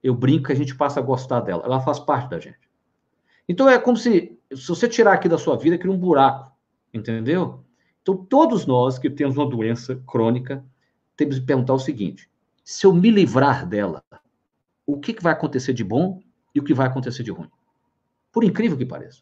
[0.02, 1.64] eu brinco que a gente passa a gostar dela.
[1.66, 2.70] Ela faz parte da gente.
[3.48, 6.52] Então é como se, se você tirar aqui da sua vida, cria um buraco,
[6.94, 7.64] entendeu?
[8.02, 10.64] Então todos nós que temos uma doença crônica,
[11.18, 12.30] temos que perguntar o seguinte:
[12.64, 14.04] se eu me livrar dela,
[14.86, 16.22] o que, que vai acontecer de bom
[16.54, 17.50] e o que vai acontecer de ruim?
[18.32, 19.22] Por incrível que pareça.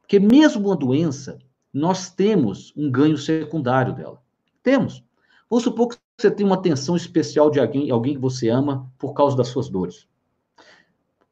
[0.00, 1.38] Porque mesmo uma doença,
[1.72, 4.22] nós temos um ganho secundário dela.
[4.62, 5.04] Temos.
[5.50, 9.14] Vamos supor que você tem uma atenção especial de alguém, alguém que você ama por
[9.14, 10.08] causa das suas dores.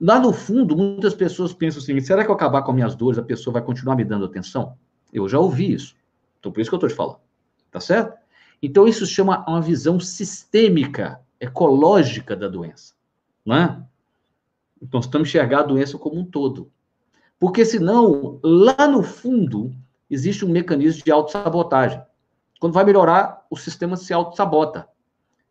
[0.01, 3.19] Lá no fundo, muitas pessoas pensam assim: será que eu acabar com as minhas dores,
[3.19, 4.77] a pessoa vai continuar me dando atenção?
[5.13, 5.97] Eu já ouvi isso.
[6.39, 7.19] Então, por isso que eu estou te falando.
[7.71, 8.17] Tá certo?
[8.63, 12.95] Então, isso chama uma visão sistêmica, ecológica da doença.
[13.45, 13.83] Não é?
[14.81, 16.71] Então, estamos enxergar a doença como um todo.
[17.41, 19.75] Porque senão, lá no fundo,
[20.09, 22.01] existe um mecanismo de autossabotagem.
[22.59, 24.89] Quando vai melhorar, o sistema se autossabota.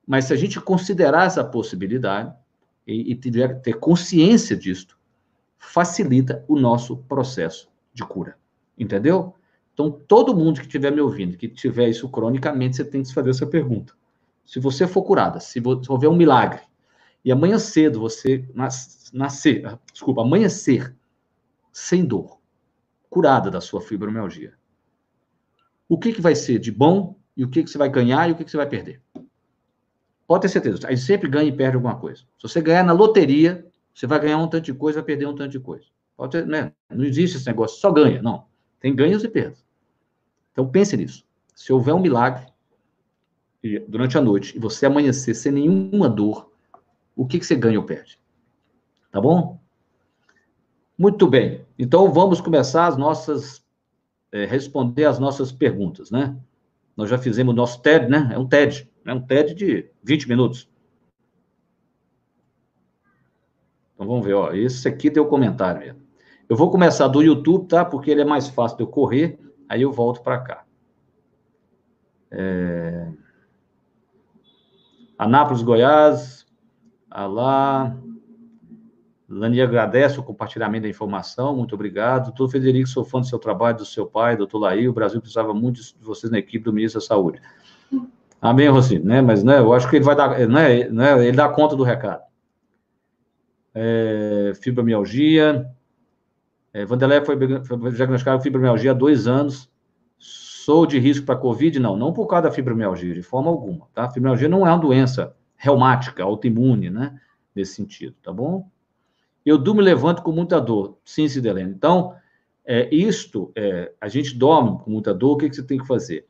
[0.07, 2.33] Mas se a gente considerar essa possibilidade
[2.85, 4.97] e, e tiver, ter consciência disto,
[5.57, 8.37] facilita o nosso processo de cura.
[8.77, 9.33] Entendeu?
[9.73, 13.13] Então, todo mundo que estiver me ouvindo, que tiver isso cronicamente, você tem que se
[13.13, 13.93] fazer essa pergunta.
[14.45, 16.61] Se você for curada, se houver um milagre,
[17.23, 18.47] e amanhã cedo você
[19.11, 20.95] nascer, desculpa, amanhecer
[21.73, 22.39] sem dor,
[23.09, 24.53] curada da sua fibromialgia.
[25.87, 28.31] O que, que vai ser de bom e o que, que você vai ganhar e
[28.31, 29.01] o que, que você vai perder?
[30.27, 32.21] Pode ter certeza, a gente sempre ganha e perde alguma coisa.
[32.37, 35.35] Se você ganhar na loteria, você vai ganhar um tanto de coisa, vai perder um
[35.35, 35.85] tanto de coisa.
[36.17, 36.71] Pode ter, né?
[36.89, 38.45] Não existe esse negócio, só ganha, não.
[38.79, 39.63] Tem ganhos e perdas.
[40.51, 41.23] Então pense nisso.
[41.53, 42.45] Se houver um milagre
[43.87, 46.51] durante a noite e você amanhecer sem nenhuma dor,
[47.15, 48.19] o que, que você ganha ou perde?
[49.11, 49.59] Tá bom?
[50.97, 51.65] Muito bem.
[51.77, 53.64] Então vamos começar as nossas
[54.35, 56.35] é, responder as nossas perguntas, né?
[56.97, 58.31] Nós já fizemos o nosso TED, né?
[58.33, 60.69] É um TED, é um TED de 20 minutos.
[63.93, 64.51] Então vamos ver, ó.
[64.51, 66.01] Esse aqui o comentário mesmo.
[66.49, 67.85] Eu vou começar do YouTube, tá?
[67.85, 70.65] Porque ele é mais fácil de eu correr, aí eu volto para cá.
[72.29, 73.09] É...
[75.17, 76.45] Anápolis, Goiás.
[77.09, 77.95] Alá.
[79.27, 82.25] Lani agradece o compartilhamento da informação, muito obrigado.
[82.25, 85.53] Doutor Federico, sou fã do seu trabalho, do seu pai, doutor Laí, o Brasil precisava
[85.53, 87.41] muito de vocês na equipe do Ministro da Saúde.
[88.39, 89.21] Amém, Rossi, né?
[89.21, 92.21] Mas, né, eu acho que ele vai dar, né, né, ele dá conta do recado,
[93.73, 95.67] é, fibromialgia.
[96.71, 99.69] É, foi, foi diagnosticado com fibromialgia há dois anos.
[100.17, 101.79] Sou de risco para Covid?
[101.79, 104.09] Não, não por causa da fibromialgia, de forma alguma, tá?
[104.09, 107.19] Fibromialgia não é uma doença reumática, autoimune, né?
[107.55, 108.69] Nesse sentido, tá bom?
[109.45, 110.97] Eu durmo e levanto com muita dor.
[111.05, 111.71] Sim, Cidelene.
[111.71, 112.15] Então,
[112.65, 115.85] é, isto, é, a gente dorme com muita dor, o que, que você tem que
[115.85, 116.25] fazer?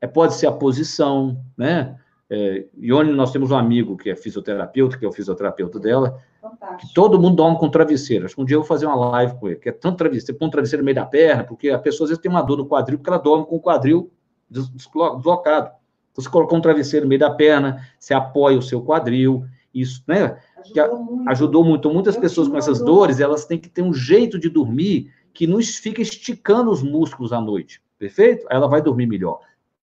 [0.00, 1.96] É, pode ser a posição, né?
[2.32, 6.78] É, Ione, nós temos um amigo que é fisioterapeuta, que é o fisioterapeuta dela, Fantástico.
[6.78, 8.24] que todo mundo dorme com travesseiro.
[8.24, 10.38] Acho que um dia eu vou fazer uma live com ele, que é tanto travesseiro,
[10.38, 12.56] põe um travesseiro no meio da perna, porque a pessoa às vezes tem uma dor
[12.56, 14.12] no quadril, porque ela dorme com o quadril
[14.48, 15.72] deslocado.
[16.12, 20.02] Então, você colocou um travesseiro no meio da perna, você apoia o seu quadril, isso,
[20.06, 20.40] né?
[20.58, 21.30] Ajudou muito.
[21.30, 21.90] Ajudou muito.
[21.90, 22.86] Muitas eu pessoas com essas dor.
[22.86, 27.32] dores, elas têm que ter um jeito de dormir que não fica esticando os músculos
[27.32, 28.46] à noite, perfeito?
[28.48, 29.40] Aí ela vai dormir melhor.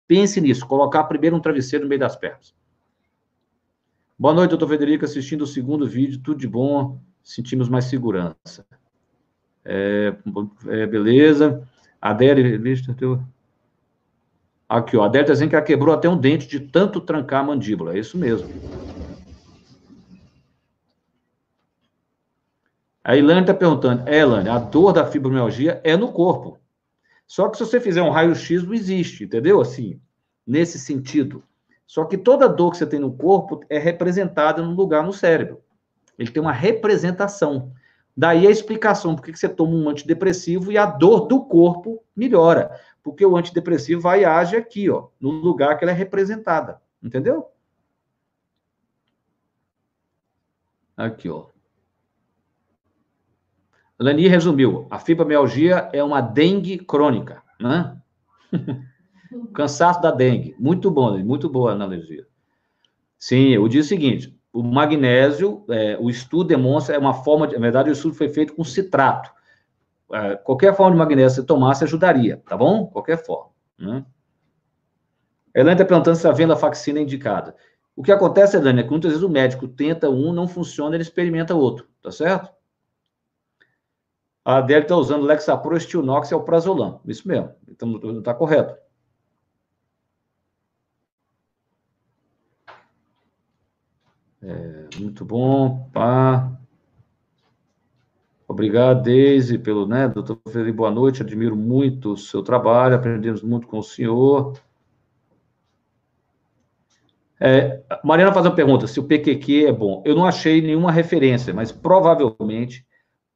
[0.06, 2.54] Pense nisso, colocar primeiro um travesseiro no meio das pernas.
[4.18, 8.66] Boa noite, doutor Federico, assistindo o segundo vídeo, tudo de bom, sentimos mais segurança.
[9.64, 10.16] É,
[10.66, 11.68] é, beleza.
[12.00, 12.58] Adélia,
[14.68, 17.40] aqui, ó, a Adélia está dizendo que ela quebrou até um dente de tanto trancar
[17.40, 18.48] a mandíbula, é isso mesmo.
[23.08, 26.58] A Ilane está perguntando, é, Ilane, a dor da fibromialgia é no corpo.
[27.26, 29.62] Só que se você fizer um raio-x, não existe, entendeu?
[29.62, 29.98] Assim,
[30.46, 31.42] nesse sentido.
[31.86, 35.62] Só que toda dor que você tem no corpo é representada num lugar no cérebro.
[36.18, 37.72] Ele tem uma representação.
[38.14, 42.78] Daí a explicação por que você toma um antidepressivo e a dor do corpo melhora.
[43.02, 46.78] Porque o antidepressivo vai e age aqui, ó, no lugar que ela é representada.
[47.02, 47.50] Entendeu?
[50.94, 51.46] Aqui, ó.
[53.98, 57.96] Lani resumiu: a fibromialgia é uma dengue crônica, né?
[59.52, 60.54] Cansaço da dengue.
[60.58, 62.26] Muito bom, muito boa analogia.
[63.18, 67.54] Sim, eu disse o seguinte: o magnésio, é, o estudo demonstra, é uma forma, de,
[67.54, 69.30] na verdade, o estudo foi feito com citrato.
[70.12, 72.86] É, qualquer forma de magnésio que você tomasse ajudaria, tá bom?
[72.86, 73.50] Qualquer forma.
[73.78, 74.04] Né?
[75.54, 77.54] Elaine está perguntando se a venda vacina é indicada.
[77.96, 81.02] O que acontece, Elaine, é que muitas vezes o médico tenta um, não funciona, ele
[81.02, 82.50] experimenta outro, tá certo?
[84.48, 87.02] A Adélia está usando Lexapro, Stilnox e Alprazolam.
[87.06, 87.50] Isso mesmo.
[87.68, 88.74] Então, está correto.
[94.40, 95.90] É, muito bom.
[95.92, 96.50] Pá.
[98.48, 103.66] Obrigado, Deise, pelo, né, doutor Felipe, boa noite, admiro muito o seu trabalho, aprendemos muito
[103.66, 104.58] com o senhor.
[107.38, 110.02] É, Mariana faz uma pergunta, se o PQQ é bom.
[110.06, 112.87] Eu não achei nenhuma referência, mas provavelmente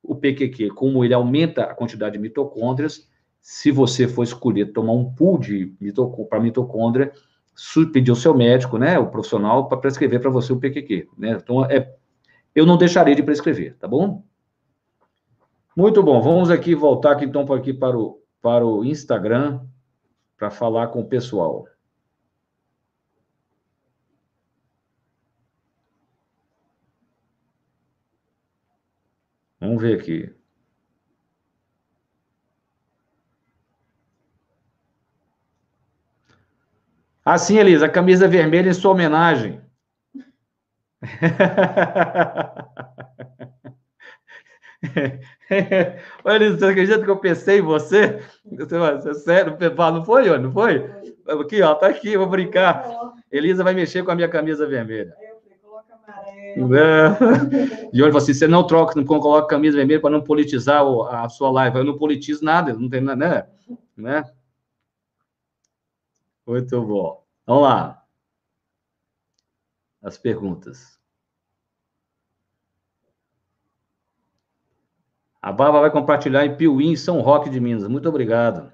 [0.03, 3.09] o PQQ, como ele aumenta a quantidade de mitocôndrias,
[3.41, 5.75] se você for escolher tomar um pool de
[6.29, 7.13] para mitocôndria,
[7.93, 11.39] pedir ao seu médico, né, o profissional, para prescrever para você o PQQ, né?
[11.43, 11.95] Então, é,
[12.55, 14.25] eu não deixaria de prescrever, tá bom?
[15.77, 19.61] Muito bom, vamos aqui voltar aqui, então, aqui para o, para o Instagram,
[20.37, 21.67] para falar com o pessoal.
[29.73, 30.31] Vamos ver aqui.
[37.25, 39.63] Assim, Elisa, a camisa vermelha em sua homenagem.
[46.23, 48.23] Olha, Elisa, você acredita que eu pensei em você?
[48.45, 50.85] Você, sério, não foi, não foi?
[51.27, 52.85] Aqui, ó, tá aqui, vou brincar.
[53.31, 55.17] Elisa vai mexer com a minha camisa vermelha.
[56.09, 57.91] É.
[57.93, 61.51] E olha, assim, você não troca, não coloca camisa vermelha para não politizar a sua
[61.51, 61.79] live.
[61.79, 63.47] Eu não politizo nada, não tem nada, né?
[63.97, 64.33] né?
[66.47, 67.25] Muito bom.
[67.47, 68.05] Vamos lá.
[70.03, 71.01] As perguntas.
[75.41, 77.89] A Bárbara vai compartilhar em Piuí, em São Roque de Minas.
[77.89, 78.73] Muito obrigado.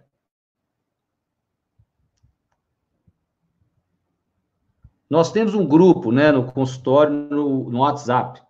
[5.08, 8.42] Nós temos um grupo, né, no consultório, no, no WhatsApp.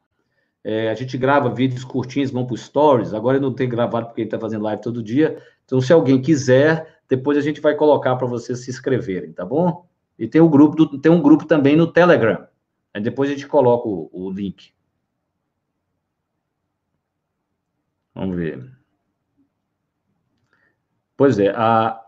[0.64, 3.14] É, a gente grava vídeos curtinhos, vão para stories.
[3.14, 5.40] Agora não tenho gravado porque está fazendo live todo dia.
[5.64, 9.86] Então, se alguém quiser, depois a gente vai colocar para vocês se inscreverem, tá bom?
[10.18, 12.46] E tem, o grupo do, tem um grupo também no Telegram.
[12.92, 14.72] Aí depois a gente coloca o, o link.
[18.14, 18.68] Vamos ver.
[21.16, 22.00] Pois é, a,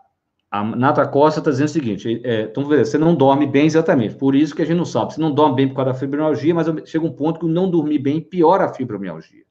[0.51, 4.35] a Nata Costa está dizendo o seguinte: é, então, você não dorme bem exatamente, por
[4.35, 5.13] isso que a gente não sabe.
[5.13, 7.99] Você não dorme bem por causa da fibromialgia, mas chega um ponto que não dormir
[7.99, 9.43] bem piora a fibromialgia.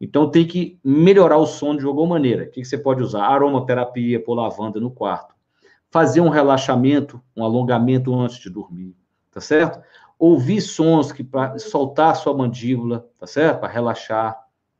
[0.00, 2.44] Então, tem que melhorar o sono de alguma maneira.
[2.44, 3.24] O que, que você pode usar?
[3.24, 5.34] Aromaterapia, pôr lavanda no quarto.
[5.90, 8.94] Fazer um relaxamento, um alongamento antes de dormir,
[9.32, 9.80] tá certo?
[10.18, 13.60] ouvir sons que para soltar a sua mandíbula, tá certo?
[13.60, 14.36] Para relaxar,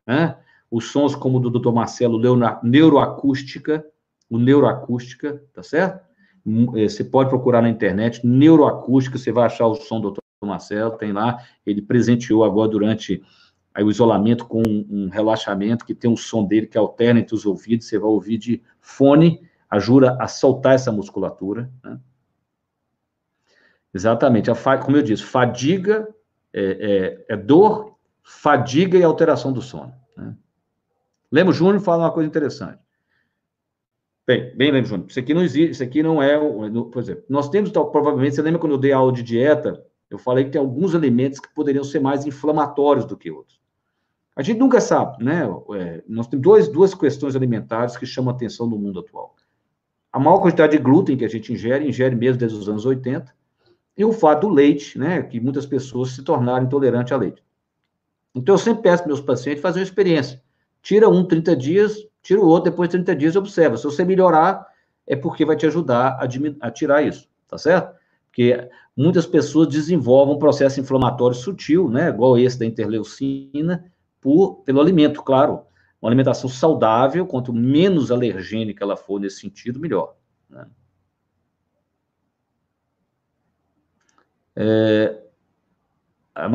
[0.07, 0.37] né?
[0.71, 1.73] Os sons como o do Dr.
[1.73, 2.21] Marcelo,
[2.63, 3.87] neuroacústica,
[4.29, 6.07] o neuroacústica, tá certo?
[6.77, 10.21] Eh, você pode procurar na internet, neuroacústica, você vai achar o som do Dr.
[10.43, 13.23] Marcelo, tem lá, ele presenteou agora durante
[13.75, 17.35] aí, o isolamento com um, um relaxamento que tem um som dele que alterna entre
[17.35, 21.99] os ouvidos, você vai ouvir de fone, ajuda a soltar essa musculatura, né?
[23.93, 26.07] Exatamente, a, como eu disse, fadiga
[26.53, 29.95] é, é, é, dor, fadiga e alteração do sono.
[30.17, 30.35] Né?
[31.33, 32.79] Lemos Júnior fala uma coisa interessante.
[34.29, 37.49] Bem, bem, Lemos Júnior, isso aqui não existe, isso aqui não é, por exemplo, nós
[37.49, 40.95] temos, provavelmente, você lembra quando eu dei aula de dieta, eu falei que tem alguns
[40.95, 43.59] alimentos que poderiam ser mais inflamatórios do que outros.
[44.37, 45.45] A gente nunca sabe, né?
[45.75, 49.35] É, nós temos dois, duas questões alimentares que chamam a atenção no mundo atual.
[50.13, 53.35] A maior quantidade de glúten que a gente ingere, ingere mesmo desde os anos 80,
[53.97, 57.43] e o fato do leite, né, que muitas pessoas se tornaram intolerantes a leite.
[58.35, 60.43] Então, eu sempre peço para meus pacientes fazer uma experiência.
[60.83, 63.77] Tira um 30 dias, tira o outro, depois de 30 dias observa.
[63.77, 64.67] Se você melhorar,
[65.07, 66.29] é porque vai te ajudar a,
[66.61, 67.97] a tirar isso, tá certo?
[68.27, 74.81] Porque muitas pessoas desenvolvem um processo inflamatório sutil, né, igual esse da interleucina, por, pelo
[74.81, 75.63] alimento, claro.
[76.01, 80.15] Uma alimentação saudável, quanto menos alergênica ela for nesse sentido, melhor.
[80.49, 80.67] Né?
[84.55, 85.23] É,
[86.35, 86.49] a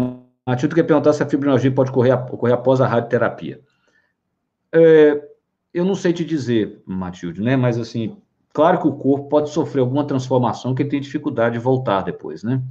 [0.46, 3.62] Matilde quer perguntar se a fibromialgia pode ocorrer, ocorrer após a radioterapia.
[4.72, 5.33] É,
[5.74, 7.56] eu não sei te dizer, Matilde, né?
[7.56, 8.18] Mas, assim,
[8.54, 12.44] claro que o corpo pode sofrer alguma transformação que ele tem dificuldade de voltar depois,
[12.44, 12.62] né?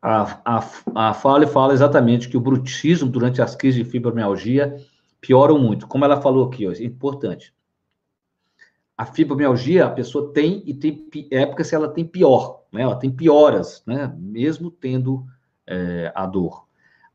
[0.00, 4.76] A, a, a fala fala exatamente que o brutismo durante as crises de fibromialgia
[5.20, 5.88] pioram muito.
[5.88, 7.52] Como ela falou aqui, ó, é importante
[8.98, 12.82] a fibromialgia a pessoa tem e tem épocas se ela tem pior, né?
[12.82, 14.12] Ela tem pioras, né?
[14.18, 15.24] Mesmo tendo
[15.64, 16.66] é, a dor.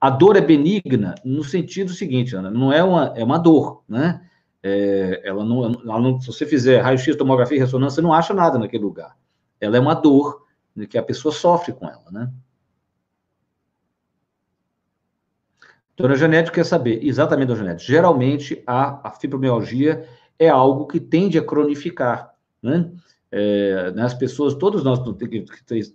[0.04, 4.30] A dor é benigna no sentido seguinte, Ana, não é uma é uma dor, né?
[4.62, 8.34] É, ela, não, ela não, se você fizer raio-x, tomografia e ressonância, você não acha
[8.34, 9.16] nada naquele lugar.
[9.62, 10.46] Ela é uma dor
[10.90, 12.30] que a pessoa sofre com ela, né?
[15.96, 20.06] Dona Janete quer saber, exatamente, Dona Janete, geralmente a, a fibromialgia
[20.38, 22.92] é algo que tende a cronificar, né?
[23.32, 25.46] É, né, as pessoas, todos nós que, que,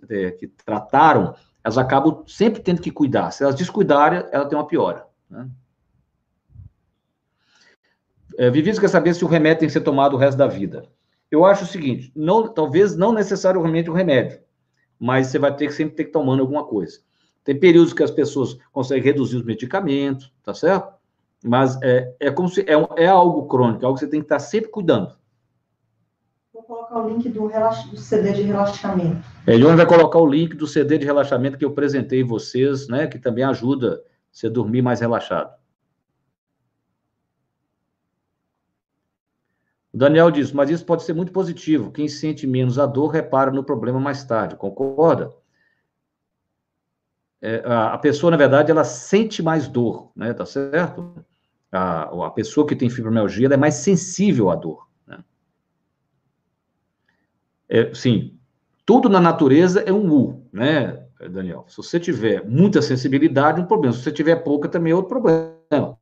[0.09, 3.31] é, que, trataram, elas acabam sempre tendo que cuidar.
[3.31, 5.05] Se elas descuidarem, ela tem uma piora.
[5.29, 5.49] Né?
[8.37, 10.85] É, quer saber se o remédio tem que ser tomado o resto da vida.
[11.29, 14.39] Eu acho o seguinte, não, talvez não necessariamente o remédio,
[14.97, 16.99] mas você vai ter que sempre ter que tomando alguma coisa.
[17.43, 20.93] Tem períodos que as pessoas conseguem reduzir os medicamentos, tá certo?
[21.43, 24.25] Mas é, é como se é, é algo crônico, é algo que você tem que
[24.25, 25.18] estar sempre cuidando.
[26.69, 29.27] Colocar o link do, relax, do CD de relaxamento.
[29.47, 33.07] É, João vai colocar o link do CD de relaxamento que eu apresentei vocês, né?
[33.07, 35.51] Que também ajuda você a dormir mais relaxado.
[39.91, 41.91] O Daniel diz, mas isso pode ser muito positivo.
[41.91, 44.55] Quem sente menos a dor repara no problema mais tarde.
[44.55, 45.33] Concorda?
[47.41, 50.35] É, a, a pessoa, na verdade, ela sente mais dor, né?
[50.35, 51.25] Tá certo?
[51.71, 54.88] a, a pessoa que tem fibromialgia é mais sensível à dor.
[57.69, 57.79] Né?
[57.79, 58.33] É, sim,
[58.85, 61.65] tudo na natureza é um U, né, Daniel?
[61.67, 63.93] Se você tiver muita sensibilidade, um problema.
[63.93, 65.97] Se você tiver pouca, também é outro problema,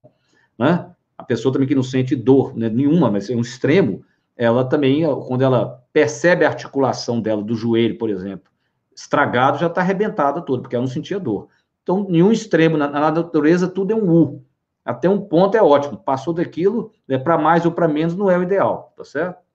[0.57, 0.89] né?
[1.17, 5.03] A pessoa também que não sente dor né, nenhuma, mas é um extremo, ela também,
[5.27, 8.51] quando ela percebe a articulação dela, do joelho, por exemplo,
[8.95, 11.47] estragado, já está arrebentada toda, porque ela não sentia dor.
[11.81, 14.43] Então, nenhum extremo, na, na natureza, tudo é um U.
[14.85, 15.97] Até um ponto é ótimo.
[15.97, 19.46] Passou daquilo, é para mais ou para menos, não é o ideal, tá certo?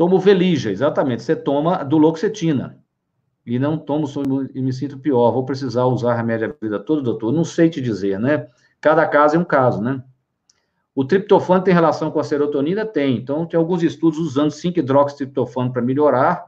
[0.00, 1.22] Tomo Velija, exatamente.
[1.22, 2.82] Você toma do Loxetina.
[3.44, 4.06] E não tomo
[4.54, 5.30] e me sinto pior.
[5.30, 7.30] Vou precisar usar remédio a vida toda, doutor?
[7.30, 8.48] Não sei te dizer, né?
[8.80, 10.02] Cada caso é um caso, né?
[10.94, 12.86] O triptofano tem relação com a serotonina?
[12.86, 13.14] Tem.
[13.18, 16.46] Então, tem alguns estudos usando 5-hidroxitriptofano para melhorar,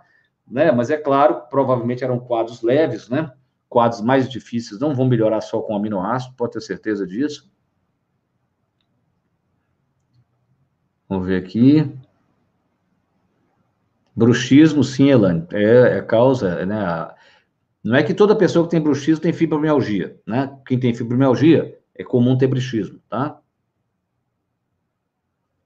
[0.51, 0.73] né?
[0.73, 3.31] Mas é claro, provavelmente eram quadros leves, né?
[3.69, 7.53] quadros mais difíceis não vão melhorar só com aminoácido, pode ter certeza disso.
[11.07, 12.02] Vamos ver aqui.
[14.15, 17.09] Bruxismo, sim, Elane, é, é causa, né?
[17.83, 20.57] Não é que toda pessoa que tem bruxismo tem fibromialgia, né?
[20.67, 23.39] Quem tem fibromialgia é comum ter bruxismo, tá?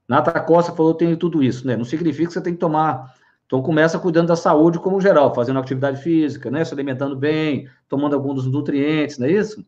[0.07, 1.75] Nata Costa falou tem tudo isso, né?
[1.75, 3.13] Não significa que você tem que tomar
[3.47, 6.65] então começa cuidando da saúde como geral, fazendo atividade física, né?
[6.65, 9.65] Se alimentando bem, tomando alguns dos nutrientes, não é isso?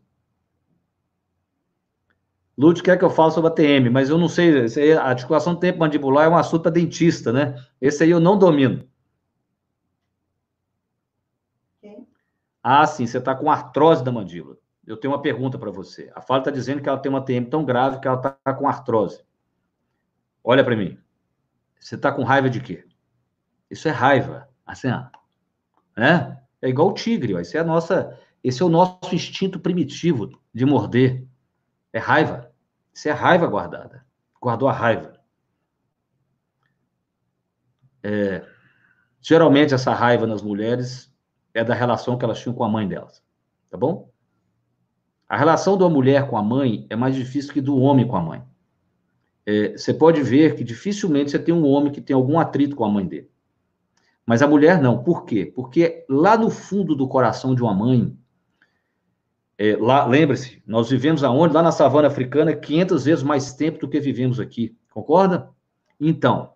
[2.59, 5.55] Lute quer que eu fale sobre a TM, mas eu não sei, aí, a articulação
[5.55, 7.55] tempo mandibular é um assunto para dentista, né?
[7.79, 8.85] Esse aí eu não domino.
[12.61, 14.57] Ah, sim, você está com artrose da mandíbula.
[14.85, 16.11] Eu tenho uma pergunta para você.
[16.13, 18.67] A fala está dizendo que ela tem uma TM tão grave que ela está com
[18.67, 19.23] artrose.
[20.43, 20.97] Olha para mim.
[21.79, 22.85] Você está com raiva de quê?
[23.71, 24.49] Isso é raiva.
[24.65, 25.05] Assim, ó.
[25.95, 26.37] Né?
[26.61, 27.35] É igual o tigre.
[27.35, 27.39] Ó.
[27.39, 31.25] Isso é a nossa, esse é o nosso instinto primitivo de morder.
[31.93, 32.48] É raiva.
[32.99, 34.05] Isso é raiva guardada.
[34.41, 35.13] Guardou a raiva.
[38.03, 38.45] É,
[39.21, 41.09] geralmente, essa raiva nas mulheres
[41.53, 43.23] é da relação que elas tinham com a mãe delas.
[43.69, 44.11] Tá bom?
[45.29, 48.21] A relação da mulher com a mãe é mais difícil que do homem com a
[48.21, 48.43] mãe.
[49.45, 52.83] É, você pode ver que dificilmente você tem um homem que tem algum atrito com
[52.83, 53.31] a mãe dele.
[54.25, 55.01] Mas a mulher não.
[55.05, 55.45] Por quê?
[55.45, 58.18] Porque lá no fundo do coração de uma mãe,
[59.61, 61.53] é, lá, lembre-se, nós vivemos aonde?
[61.53, 64.73] Lá na savana africana, 500 vezes mais tempo do que vivemos aqui.
[64.89, 65.49] Concorda?
[65.99, 66.53] Então,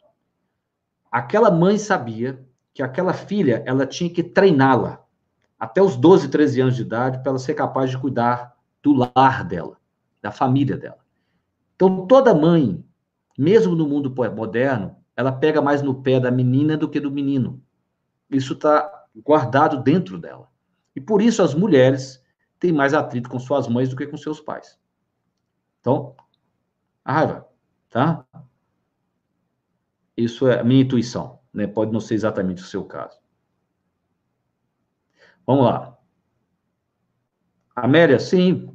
[1.12, 2.41] aquela mãe sabia
[2.74, 5.06] que aquela filha, ela tinha que treiná-la
[5.60, 9.43] até os 12, 13 anos de idade para ela ser capaz de cuidar do lar
[9.43, 9.78] dela,
[10.22, 10.99] da família dela.
[11.76, 12.82] Então, toda mãe,
[13.38, 17.62] mesmo no mundo moderno, ela pega mais no pé da menina do que do menino.
[18.30, 20.47] Isso está guardado dentro dela.
[20.95, 22.22] E por isso as mulheres
[22.64, 24.80] têm mais atrito com suas mães do que com seus pais.
[25.82, 26.16] Então,
[27.03, 27.45] a raiva,
[27.89, 28.26] tá?
[30.16, 31.68] Isso é a minha intuição, né?
[31.68, 33.20] Pode não ser exatamente o seu caso.
[35.45, 35.97] Vamos lá.
[37.76, 38.72] Amélia, sim.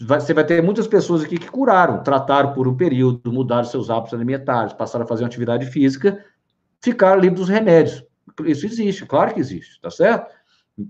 [0.00, 4.14] Você vai ter muitas pessoas aqui que curaram, trataram por um período, mudaram seus hábitos
[4.14, 6.24] alimentares, passaram a fazer uma atividade física,
[6.80, 8.02] ficaram livres dos remédios.
[8.46, 10.34] Isso existe, claro que existe, tá certo?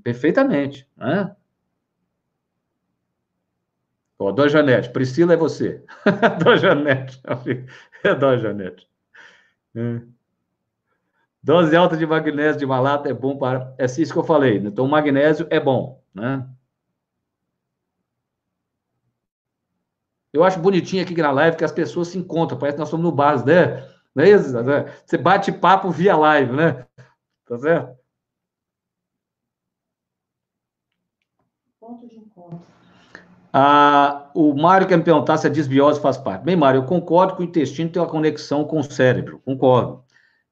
[0.05, 1.35] Perfeitamente, né?
[4.19, 5.85] Ó, Dona Janete, Priscila é você.
[6.43, 7.21] Dona Janete,
[8.05, 8.89] é Dona Janete.
[9.75, 10.03] É.
[11.43, 13.75] Dose alta de magnésio de malata é bom para.
[13.79, 14.61] É isso que eu falei.
[14.61, 14.69] Né?
[14.69, 16.47] Então, o magnésio é bom, né?
[20.33, 22.59] Eu acho bonitinho aqui na live que as pessoas se encontram.
[22.59, 23.89] Parece que nós somos no bar, né?
[24.15, 24.53] Não é isso?
[25.07, 26.87] Você bate papo via live, né?
[27.47, 27.99] Tá certo?
[31.81, 32.61] Ponto de encontro.
[33.61, 36.45] Ah, o Mário quer me perguntar se a desbiose faz parte.
[36.45, 40.05] Bem, Mário, eu concordo que o intestino tem uma conexão com o cérebro, concordo.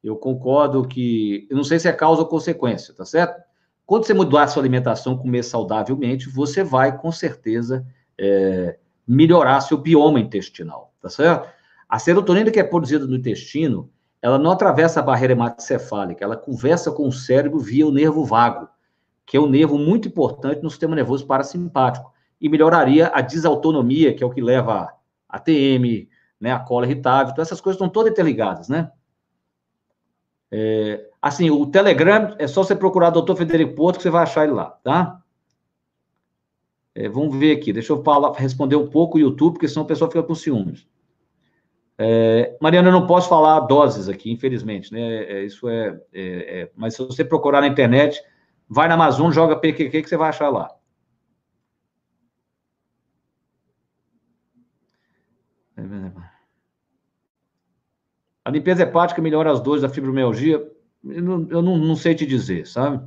[0.02, 1.46] Eu concordo que.
[1.48, 3.40] Eu não sei se é causa ou consequência, tá certo?
[3.86, 7.86] Quando você mudar a sua alimentação, comer saudavelmente, você vai, com certeza,
[8.18, 8.76] é,
[9.06, 11.48] melhorar seu bioma intestinal, tá certo?
[11.88, 13.88] A serotonina que é produzida no intestino,
[14.20, 18.68] ela não atravessa a barreira hematocefálica, ela conversa com o cérebro via o nervo vago,
[19.24, 24.22] que é um nervo muito importante no sistema nervoso parasimpático e melhoraria a desautonomia, que
[24.22, 24.92] é o que leva
[25.28, 26.08] a TM,
[26.40, 27.32] né, a cola irritável.
[27.32, 28.90] Então, essas coisas estão todas interligadas, né?
[30.50, 34.22] É, assim, o Telegram é só você procurar o doutor Federico Porto que você vai
[34.22, 35.20] achar ele lá, tá?
[36.94, 39.86] É, vamos ver aqui, deixa eu falar, responder um pouco o YouTube, porque senão o
[39.86, 40.86] pessoal fica com ciúmes.
[41.98, 45.24] É, Mariana, eu não posso falar doses aqui, infelizmente, né?
[45.24, 48.22] É, isso é, é, é, Mas se você procurar na internet,
[48.68, 50.75] vai na Amazon, joga PQQ que você vai achar lá.
[58.44, 60.72] A limpeza hepática melhora as dores da fibromialgia?
[61.04, 63.06] Eu não, eu não, não sei te dizer, sabe?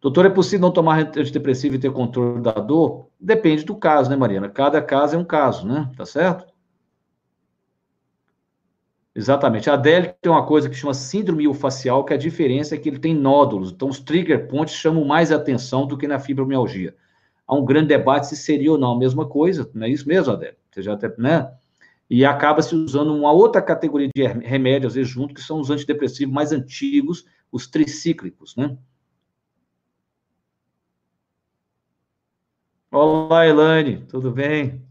[0.00, 3.10] Doutor, é possível não tomar antidepressivo e ter controle da dor?
[3.18, 4.48] Depende do caso, né, Mariana?
[4.48, 5.90] Cada caso é um caso, né?
[5.96, 6.46] Tá certo?
[9.18, 9.68] Exatamente.
[9.68, 13.00] A Adele tem uma coisa que chama síndrome facial, que a diferença é que ele
[13.00, 13.72] tem nódulos.
[13.72, 16.94] Então, os trigger points chamam mais atenção do que na fibromialgia.
[17.44, 20.32] Há um grande debate se seria ou não a mesma coisa, não é isso mesmo,
[20.32, 20.56] Adele?
[20.70, 21.50] Você já até, né?
[22.08, 25.68] E acaba se usando uma outra categoria de remédio, às vezes, junto, que são os
[25.68, 28.78] antidepressivos mais antigos, os tricíclicos, né?
[32.92, 34.87] Olá, Elaine, tudo bem?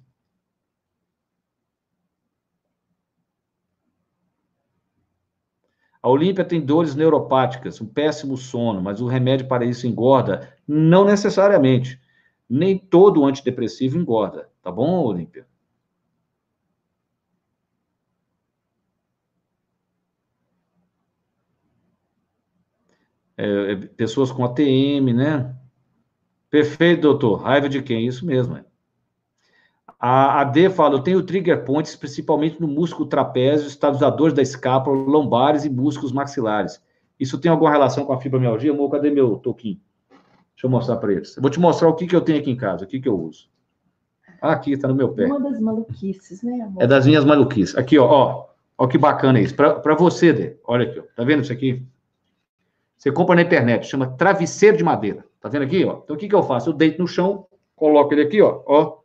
[6.07, 10.55] A Olímpia tem dores neuropáticas, um péssimo sono, mas o remédio para isso engorda?
[10.65, 11.99] Não necessariamente.
[12.49, 15.45] Nem todo antidepressivo engorda, tá bom, Olímpia?
[23.35, 25.53] É, é, pessoas com ATM, né?
[26.49, 27.41] Perfeito, doutor.
[27.41, 28.07] Raiva de quem?
[28.07, 28.55] Isso mesmo.
[28.55, 28.66] É.
[29.99, 34.95] A, a D fala, eu tenho trigger points, principalmente no músculo trapézio, estabilizadores da escápula,
[34.95, 36.81] lombares e músculos maxilares.
[37.19, 38.71] Isso tem alguma relação com a fibromialgia?
[38.71, 39.79] Amor, cadê meu toquinho?
[40.53, 41.35] Deixa eu mostrar para eles.
[41.35, 43.09] Eu vou te mostrar o que, que eu tenho aqui em casa, o que, que
[43.09, 43.49] eu uso.
[44.41, 45.25] Ah, aqui, está no meu pé.
[45.25, 46.81] Uma das maluquices, né, amor?
[46.81, 47.75] É das minhas maluquices.
[47.75, 48.47] Aqui, ó, ó.
[48.77, 49.55] Olha que bacana isso.
[49.55, 51.03] Para você, Dê, olha aqui, ó.
[51.15, 51.83] tá vendo isso aqui?
[52.95, 55.25] Você compra na internet, chama travesseiro de madeira.
[55.39, 56.01] Tá vendo aqui, ó?
[56.03, 56.69] Então o que, que eu faço?
[56.69, 58.61] Eu deito no chão, coloco ele aqui, ó.
[58.65, 58.97] ó.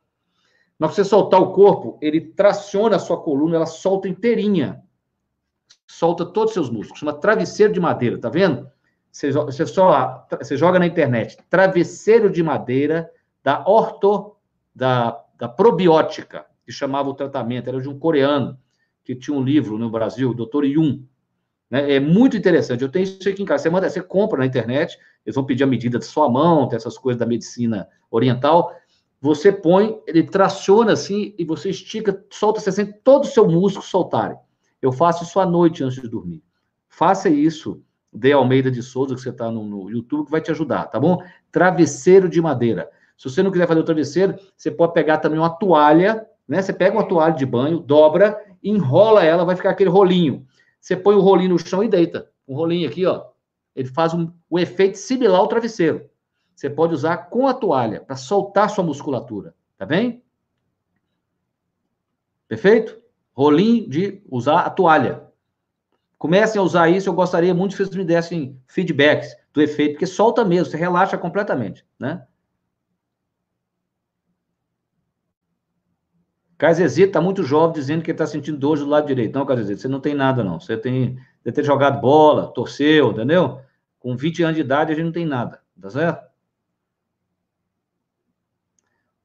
[0.83, 4.83] Na hora que você soltar o corpo, ele traciona a sua coluna, ela solta inteirinha.
[5.87, 6.99] Solta todos os seus músculos.
[6.99, 8.69] Chama travesseiro de madeira, tá vendo?
[9.09, 13.09] Você, você só você joga na internet travesseiro de madeira
[13.45, 14.35] da orto
[14.75, 18.59] da, da probiótica, que chamava o tratamento, era de um coreano
[19.05, 20.65] que tinha um livro no Brasil, o Dr.
[20.65, 21.07] Yun.
[21.71, 21.93] Né?
[21.95, 22.83] É muito interessante.
[22.83, 23.63] Eu tenho isso aqui em casa.
[23.63, 26.77] Você, manda, você compra na internet, eles vão pedir a medida de sua mão, tem
[26.77, 28.75] essas coisas da medicina oriental.
[29.23, 33.85] Você põe, ele traciona assim e você estica, solta, você sente todo o seu músculo
[33.85, 34.37] soltarem.
[34.83, 36.43] Eu faço isso à noite antes de dormir.
[36.89, 37.81] Faça isso
[38.13, 40.99] de Almeida de Souza, que você está no, no, YouTube, que vai te ajudar, tá
[40.99, 41.23] bom?
[41.53, 42.91] Travesseiro de madeira.
[43.17, 46.61] Se você não quiser fazer o travesseiro, você pode pegar também uma toalha, né?
[46.61, 50.45] Você pega uma toalha de banho, dobra, enrola ela, vai ficar aquele rolinho.
[50.81, 52.29] Você põe o rolinho no chão e deita.
[52.49, 53.27] Um rolinho aqui, ó.
[53.77, 56.11] Ele faz um, um efeito similar ao travesseiro.
[56.63, 60.23] Você pode usar com a toalha para soltar sua musculatura, tá bem?
[62.47, 63.03] Perfeito?
[63.33, 65.25] Rolinho de usar a toalha.
[66.17, 70.07] Comecem a usar isso, eu gostaria muito que vocês me dessem feedbacks do efeito, porque
[70.07, 72.25] solta mesmo, você relaxa completamente, né?
[76.57, 79.37] Casezito está muito jovem, dizendo que está sentindo dor do lado direito.
[79.37, 80.61] Não, Casezito, você não tem nada, não.
[80.61, 83.61] Você tem deve ter jogado bola, torceu, entendeu?
[83.99, 86.32] Com 20 anos de idade, a gente não tem nada, tá certo?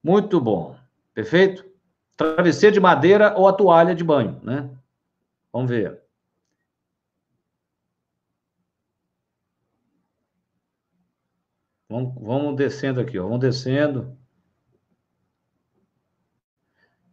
[0.08, 0.74] Muito bom.
[1.14, 1.66] Perfeito?
[2.16, 4.70] Travesseiro de madeira ou a toalha de banho, né?
[5.51, 6.01] Vamos ver.
[11.89, 13.24] Vamos, vamos descendo aqui, ó.
[13.24, 14.18] Vamos descendo.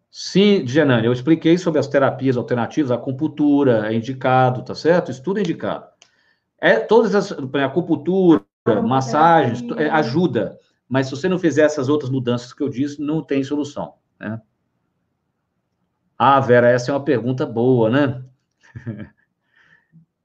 [0.09, 5.11] Sim, Genani, eu expliquei sobre as terapias alternativas, a acupuntura é indicado, tá certo?
[5.11, 5.89] Estudo é indicado.
[6.59, 8.45] É, todas as, a acupuntura,
[8.85, 10.57] massagens, é, ajuda,
[10.89, 14.41] mas se você não fizer essas outras mudanças que eu disse, não tem solução, né?
[16.17, 18.25] Ah, Vera, essa é uma pergunta boa, né?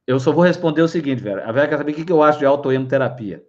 [0.05, 1.47] eu só vou responder o seguinte, Vera.
[1.47, 3.43] A Vera quer saber o que eu acho de autoemoterapia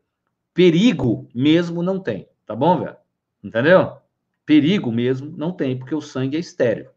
[0.55, 2.97] perigo mesmo não tem, tá bom, velho?
[3.43, 3.97] Entendeu?
[4.45, 6.91] Perigo mesmo não tem, porque o sangue é estéreo.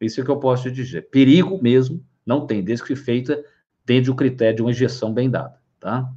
[0.00, 1.08] Isso é que eu posso te dizer.
[1.10, 3.42] Perigo mesmo não tem, desde que feita
[3.84, 6.10] dentro do critério de uma injeção bem dada, tá?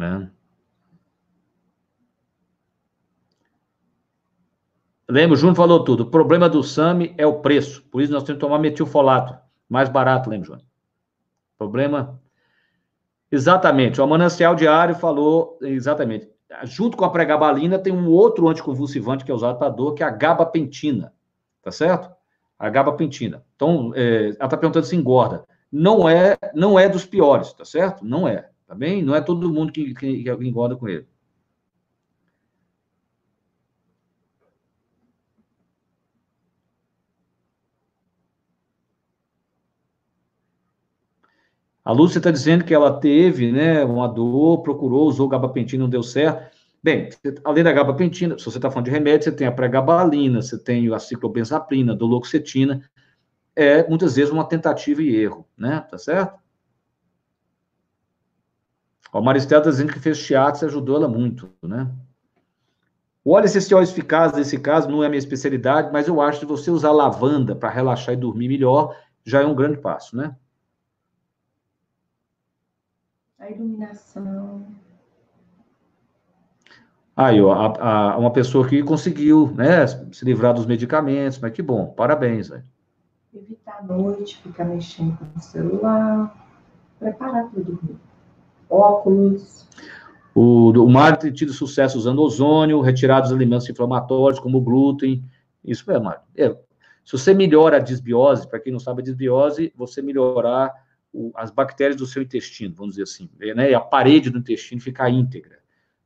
[0.00, 0.30] Né?
[5.08, 6.04] Lembra, o Júnior falou tudo.
[6.04, 7.82] O problema do SAMI é o preço.
[7.90, 9.36] Por isso nós temos que tomar metilfolato.
[9.68, 10.66] Mais barato, lembra, Júnior?
[11.58, 12.20] Problema
[13.30, 14.00] Exatamente.
[14.00, 16.28] O Manancial Diário falou exatamente.
[16.64, 20.06] Junto com a pregabalina, tem um outro anticonvulsivante que é usado para dor, que é
[20.06, 21.12] a gabapentina.
[21.62, 22.10] Tá certo?
[22.58, 23.44] A gabapentina.
[23.54, 25.44] Então, é, ela está perguntando se engorda.
[25.70, 28.04] Não é, não é dos piores, tá certo?
[28.04, 28.48] Não é.
[28.70, 29.02] Tá bem?
[29.02, 31.04] Não é todo mundo que, que, que engorda com ele.
[41.84, 46.04] A Lúcia está dizendo que ela teve né, uma dor, procurou, usou gabapentina, não deu
[46.04, 46.56] certo.
[46.80, 47.08] Bem,
[47.42, 50.94] além da gabapentina, se você está falando de remédio, você tem a pregabalina, você tem
[50.94, 52.88] a ciclobenzaprina, doloxetina.
[53.56, 55.84] É, muitas vezes, uma tentativa e erro, né?
[55.90, 56.38] Tá certo?
[59.12, 61.90] O Maristela está dizendo que fez shiatsu e ajudou ela muito, né?
[63.24, 66.46] O óleo essencial eficaz nesse caso não é a minha especialidade, mas eu acho que
[66.46, 70.34] você usar lavanda para relaxar e dormir melhor já é um grande passo, né?
[73.40, 74.66] a iluminação.
[77.16, 81.62] Aí, ó, a, a, uma pessoa que conseguiu, né, se livrar dos medicamentos, mas que
[81.62, 82.64] bom, parabéns, velho.
[83.34, 86.46] Evitar a noite, ficar mexendo com o celular,
[86.98, 87.98] preparar para dormir.
[88.70, 89.66] Óculos.
[90.34, 95.24] O, o Mário tem tido sucesso usando ozônio, retirar os alimentos inflamatórios, como o glúten.
[95.64, 96.22] Isso é, Mário.
[96.36, 96.56] É.
[97.04, 100.72] Se você melhora a desbiose, para quem não sabe a desbiose, você melhorar
[101.12, 104.80] o, as bactérias do seu intestino, vamos dizer assim, né, e a parede do intestino
[104.80, 105.58] ficar íntegra.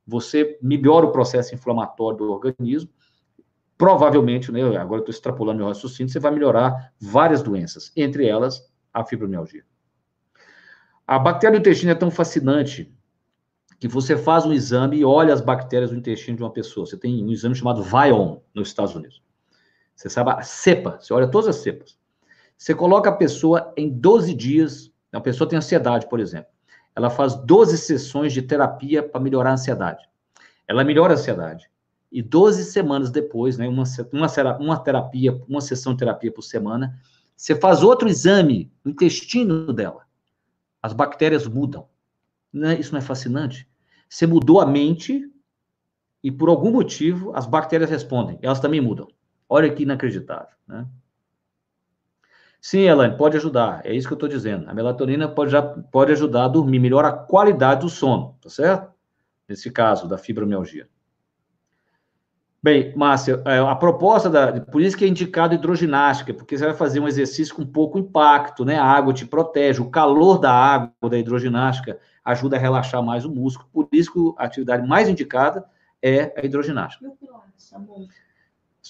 [0.07, 2.89] Você melhora o processo inflamatório do organismo,
[3.77, 9.03] provavelmente, né, agora estou extrapolando meu raciocínio, você vai melhorar várias doenças, entre elas a
[9.03, 9.63] fibromialgia.
[11.07, 12.91] A bactéria do intestino é tão fascinante
[13.79, 16.85] que você faz um exame e olha as bactérias do intestino de uma pessoa.
[16.85, 19.21] Você tem um exame chamado Vion nos Estados Unidos.
[19.95, 21.97] Você sabe a cepa, você olha todas as cepas.
[22.57, 26.49] Você coloca a pessoa em 12 dias a pessoa tem ansiedade, por exemplo.
[26.95, 30.03] Ela faz 12 sessões de terapia para melhorar a ansiedade.
[30.67, 31.69] Ela melhora a ansiedade.
[32.11, 33.83] e 12 semanas depois, né, uma,
[34.59, 36.97] uma, terapia, uma sessão de terapia por semana,
[37.35, 40.04] você faz outro exame no intestino dela.
[40.85, 41.87] As bactérias mudam.
[42.53, 43.67] Não é, isso não é fascinante?
[44.07, 45.27] Você mudou a mente
[46.23, 48.37] e, por algum motivo, as bactérias respondem.
[48.39, 49.07] Elas também mudam.
[49.49, 50.85] Olha que inacreditável, né?
[52.61, 53.83] Sim, Elaine, pode ajudar.
[53.83, 54.69] É isso que eu estou dizendo.
[54.69, 58.93] A melatonina pode, já, pode ajudar a dormir, melhora a qualidade do sono, tá certo?
[59.49, 60.87] Nesse caso, da fibromialgia.
[62.65, 64.59] Bem, Márcia, é, a proposta da.
[64.59, 68.65] Por isso que é indicado hidroginástica, porque você vai fazer um exercício com pouco impacto,
[68.65, 68.79] né?
[68.79, 73.29] A água te protege, o calor da água da hidroginástica ajuda a relaxar mais o
[73.29, 73.69] músculo.
[73.71, 75.63] Por isso que a atividade mais indicada
[76.01, 77.05] é a hidroginástica.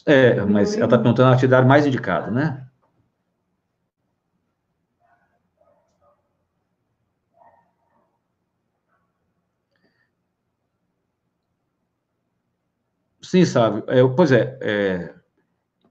[0.05, 2.65] É, mas ela está perguntando a atividade mais indicada, né?
[13.35, 13.83] Sim, sabe.
[13.87, 15.13] É, pois é, é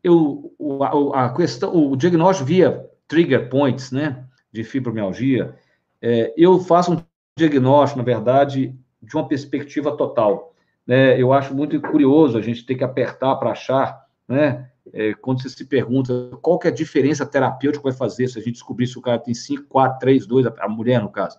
[0.03, 0.83] eu, o,
[1.13, 5.55] a, questão, o diagnóstico via trigger points, né, de fibromialgia,
[6.01, 7.03] é, eu faço um
[7.39, 10.55] diagnóstico, na verdade, de uma perspectiva total.
[10.87, 11.21] Né?
[11.21, 15.51] Eu acho muito curioso a gente ter que apertar para achar, né, é, quando você
[15.51, 18.87] se pergunta qual que é a diferença terapêutica que vai fazer se a gente descobrir
[18.87, 21.39] se o cara tem 5, 4, 3, 2, a mulher, no caso.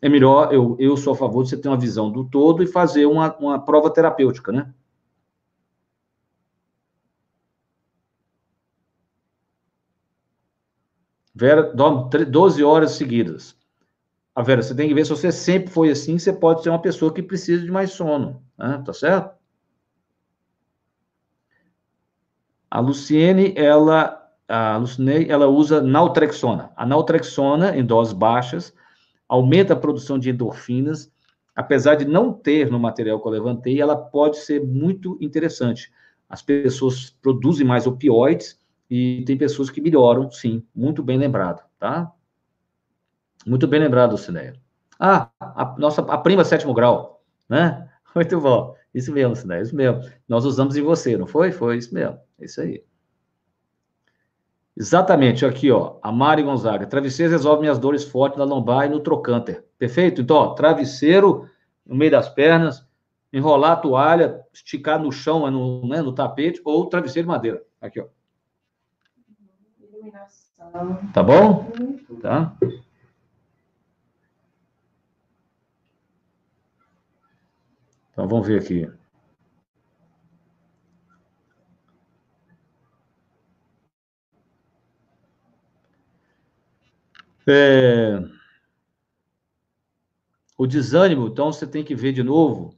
[0.00, 2.66] É melhor, eu, eu sou a favor de você ter uma visão do todo e
[2.66, 4.68] fazer uma, uma prova terapêutica, né?
[11.34, 13.56] Vera dorme 12 horas seguidas.
[14.34, 16.80] A Vera, você tem que ver se você sempre foi assim, você pode ser uma
[16.80, 18.82] pessoa que precisa de mais sono, né?
[18.84, 19.36] tá certo?
[22.70, 24.18] A Luciene, ela,
[24.48, 26.70] a Lucinei, ela usa naltrexona.
[26.74, 28.74] A naltrexona, em doses baixas,
[29.28, 31.12] aumenta a produção de endorfinas,
[31.54, 35.92] apesar de não ter no material que eu levantei, ela pode ser muito interessante.
[36.26, 38.58] As pessoas produzem mais opioides,
[38.94, 40.62] e tem pessoas que melhoram, sim.
[40.74, 42.12] Muito bem lembrado, tá?
[43.46, 44.52] Muito bem lembrado, Cineia.
[45.00, 47.88] Ah, a nossa a prima sétimo grau, né?
[48.14, 48.76] Muito bom.
[48.92, 50.02] Isso mesmo, Cineia, isso mesmo.
[50.28, 51.50] Nós usamos em você, não foi?
[51.50, 52.18] Foi isso mesmo.
[52.38, 52.84] É isso aí.
[54.76, 56.86] Exatamente, aqui, ó, a Mari Gonzaga.
[56.86, 59.64] Travesseiro resolve minhas dores fortes na lombar e no trocânter.
[59.78, 60.20] Perfeito?
[60.20, 61.48] Então, ó, travesseiro
[61.86, 62.86] no meio das pernas,
[63.32, 67.62] enrolar a toalha, esticar no chão, no, né, no tapete, ou travesseiro de madeira.
[67.80, 68.06] Aqui, ó.
[71.12, 71.70] Tá bom?
[72.20, 72.56] Tá?
[78.10, 78.90] Então vamos ver aqui.
[87.46, 88.22] É...
[90.58, 92.76] O desânimo, então você tem que ver de novo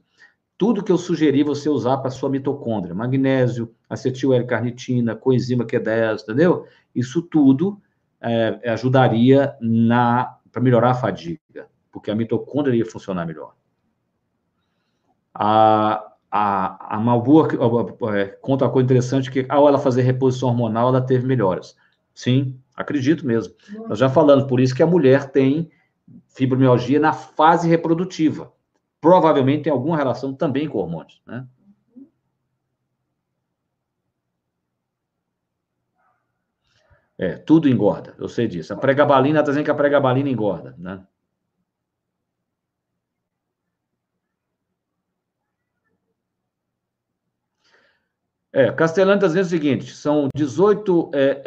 [0.57, 6.65] tudo que eu sugeri você usar para sua mitocôndria, magnésio, acetil L-carnitina, coenzima Q10, entendeu?
[6.93, 7.81] Isso tudo
[8.21, 13.53] é, ajudaria na para melhorar a fadiga, porque a mitocôndria ia funcionar melhor.
[15.33, 21.01] A, a, a é, conta uma coisa interessante que ao ela fazer reposição hormonal, ela
[21.01, 21.75] teve melhoras.
[22.13, 23.53] Sim, acredito mesmo.
[23.89, 25.69] Nós já falamos, por isso que a mulher tem
[26.29, 28.55] fibromialgia na fase reprodutiva
[29.05, 31.45] provavelmente tem alguma relação também com hormônios, né?
[37.17, 38.73] É, tudo engorda, eu sei disso.
[38.73, 41.05] A pregabalina, está dizendo que a pregabalina engorda, né?
[48.55, 51.41] É, Castelano está dizendo o seguinte: são 18, é,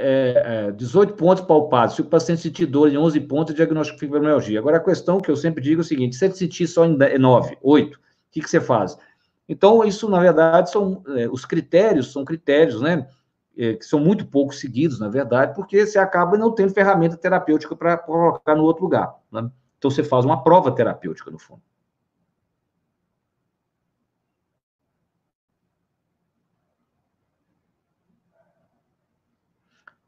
[0.68, 1.94] é, 18 é, pontos palpados.
[1.96, 4.58] Se o paciente sentir dor em 11 pontos, diagnóstico fibromialgia.
[4.58, 6.98] Agora, a questão que eu sempre digo é o seguinte: se ele sentir só em
[7.18, 8.00] 9, 8, o
[8.30, 8.98] que, que você faz?
[9.48, 13.08] Então, isso, na verdade, são é, os critérios, são critérios, né?
[13.60, 17.74] É, que são muito pouco seguidos, na verdade, porque você acaba não tendo ferramenta terapêutica
[17.74, 19.12] para colocar no outro lugar.
[19.32, 19.50] Né?
[19.76, 21.60] Então, você faz uma prova terapêutica, no fundo.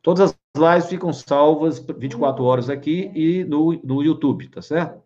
[0.02, 5.02] Todas as lives ficam salvas 24 horas aqui e no, no YouTube, tá certo?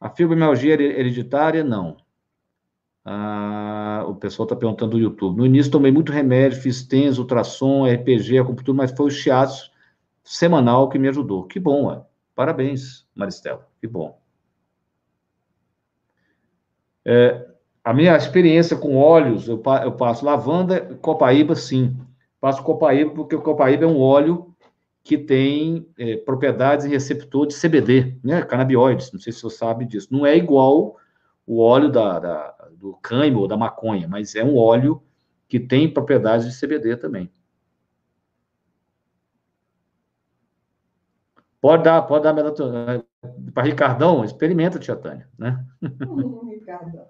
[0.00, 1.96] A fibromialgia hereditária, não.
[3.04, 3.75] Ah,
[4.10, 5.38] o pessoal está perguntando do YouTube.
[5.38, 9.70] No início tomei muito remédio, fiz TENS, ultrassom, RPG, acupuntura, mas foi o shiatsu
[10.22, 11.44] semanal que me ajudou.
[11.44, 12.02] Que bom, ué.
[12.34, 13.66] Parabéns, Maristela.
[13.80, 14.18] Que bom.
[17.04, 17.46] É,
[17.84, 21.96] a minha experiência com óleos, eu, eu passo lavanda, copaíba, sim.
[22.40, 24.54] Faço copaíba porque o copaíba é um óleo
[25.04, 29.84] que tem é, propriedades em receptor de CBD, né, canabinoides, não sei se você sabe
[29.84, 30.08] disso.
[30.10, 30.96] Não é igual
[31.46, 35.02] o óleo da, da do cânhamo ou da maconha, mas é um óleo
[35.48, 37.30] que tem propriedades de CBD também.
[41.60, 43.04] Pode dar, pode dar melatonina.
[43.52, 45.64] Para Ricardão, experimenta, tia Tânia, né?
[46.50, 47.08] Ricardão.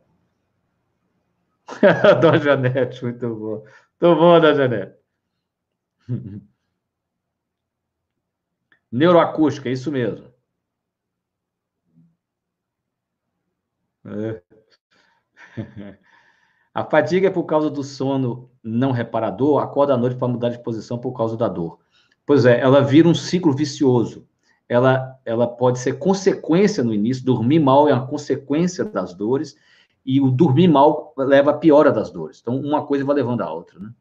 [2.20, 3.64] Dona Janete, muito bom.
[3.64, 3.66] Muito
[4.00, 4.96] bom, Dona Janete.
[8.90, 10.32] Neuroacústica, é isso mesmo.
[14.04, 14.45] É.
[16.74, 20.62] A fadiga é por causa do sono não reparador, acorda à noite para mudar de
[20.62, 21.78] posição por causa da dor.
[22.26, 24.28] Pois é, ela vira um ciclo vicioso.
[24.68, 29.56] Ela, ela pode ser consequência no início, dormir mal é uma consequência das dores,
[30.04, 32.40] e o dormir mal leva a piora das dores.
[32.40, 33.92] Então, uma coisa vai levando a outra, né?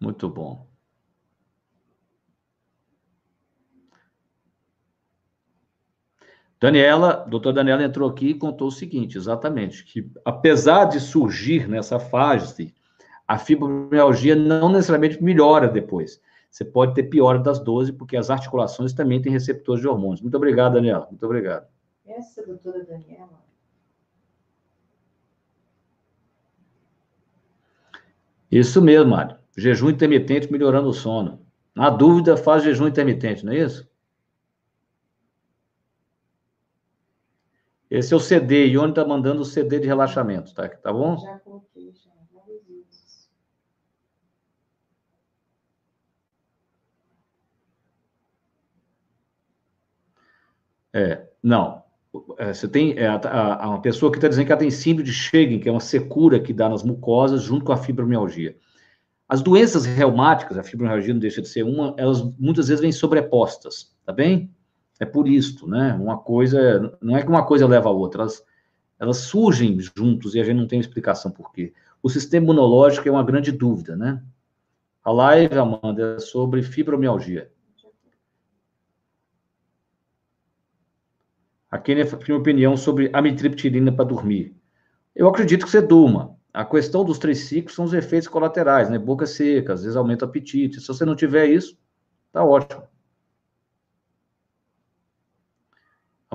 [0.00, 0.66] Muito bom.
[6.60, 12.00] Daniela, doutora Daniela entrou aqui e contou o seguinte, exatamente, que apesar de surgir nessa
[12.00, 12.74] fase,
[13.26, 16.20] a fibromialgia não necessariamente melhora depois.
[16.50, 20.20] Você pode ter piora das 12, porque as articulações também têm receptores de hormônios.
[20.20, 21.06] Muito obrigado, Daniela.
[21.08, 21.66] Muito obrigado.
[22.06, 23.46] Essa doutora Daniela.
[28.50, 29.36] Isso mesmo, Mário.
[29.56, 31.46] Jejum intermitente melhorando o sono.
[31.74, 33.87] Na dúvida, faz jejum intermitente, não é isso?
[37.90, 40.68] Esse é o CD, Ione está mandando o CD de relaxamento, tá?
[40.68, 41.16] Tá bom?
[41.16, 42.18] Já coloquei, já.
[50.92, 51.82] É, não.
[52.38, 55.04] É, você tem é, a, a, uma pessoa que está dizendo que ela tem síndrome
[55.04, 58.56] de Sjögren, que é uma secura que dá nas mucosas junto com a fibromialgia.
[59.28, 63.94] As doenças reumáticas, a fibromialgia não deixa de ser uma, elas muitas vezes vêm sobrepostas,
[64.04, 64.50] tá bem?
[65.00, 65.94] É por isto, né?
[65.94, 68.44] Uma coisa, não é que uma coisa leva a outra, elas,
[68.98, 71.72] elas surgem juntos e a gente não tem explicação por quê.
[72.02, 74.22] O sistema imunológico é uma grande dúvida, né?
[75.04, 77.50] A live, Amanda, é sobre fibromialgia.
[81.70, 84.56] A minha opinião sobre amitriptilina para dormir.
[85.14, 86.36] Eu acredito que você durma.
[86.52, 88.98] A questão dos três ciclos são os efeitos colaterais, né?
[88.98, 90.80] Boca seca, às vezes aumenta o apetite.
[90.80, 91.78] Se você não tiver isso,
[92.32, 92.82] tá ótimo.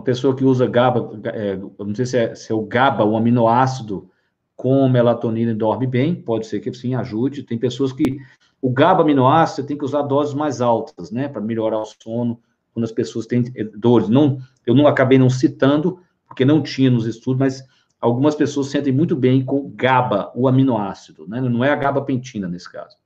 [0.04, 4.10] Pessoa que usa GABA, é, não sei se é, se é, o GABA, o aminoácido,
[4.56, 7.44] com melatonina dorme bem, pode ser que sim ajude.
[7.44, 8.18] Tem pessoas que
[8.62, 12.40] o GABA aminoácido tem que usar doses mais altas, né, para melhorar o sono
[12.74, 14.10] quando as pessoas têm é, dores.
[14.10, 17.64] Não, eu não acabei não citando porque não tinha nos estudos, mas
[18.00, 21.40] algumas pessoas sentem muito bem com GABA, o aminoácido, né?
[21.40, 22.98] Não é a GABA pentina nesse caso.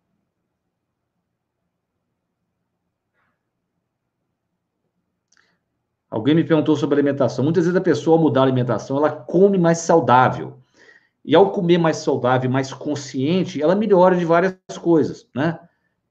[6.18, 7.43] Alguém me perguntou sobre alimentação.
[7.43, 10.57] Muitas vezes a pessoa, mudar a alimentação, ela come mais saudável.
[11.24, 15.59] E ao comer mais saudável, mais consciente, ela melhora de várias coisas, né?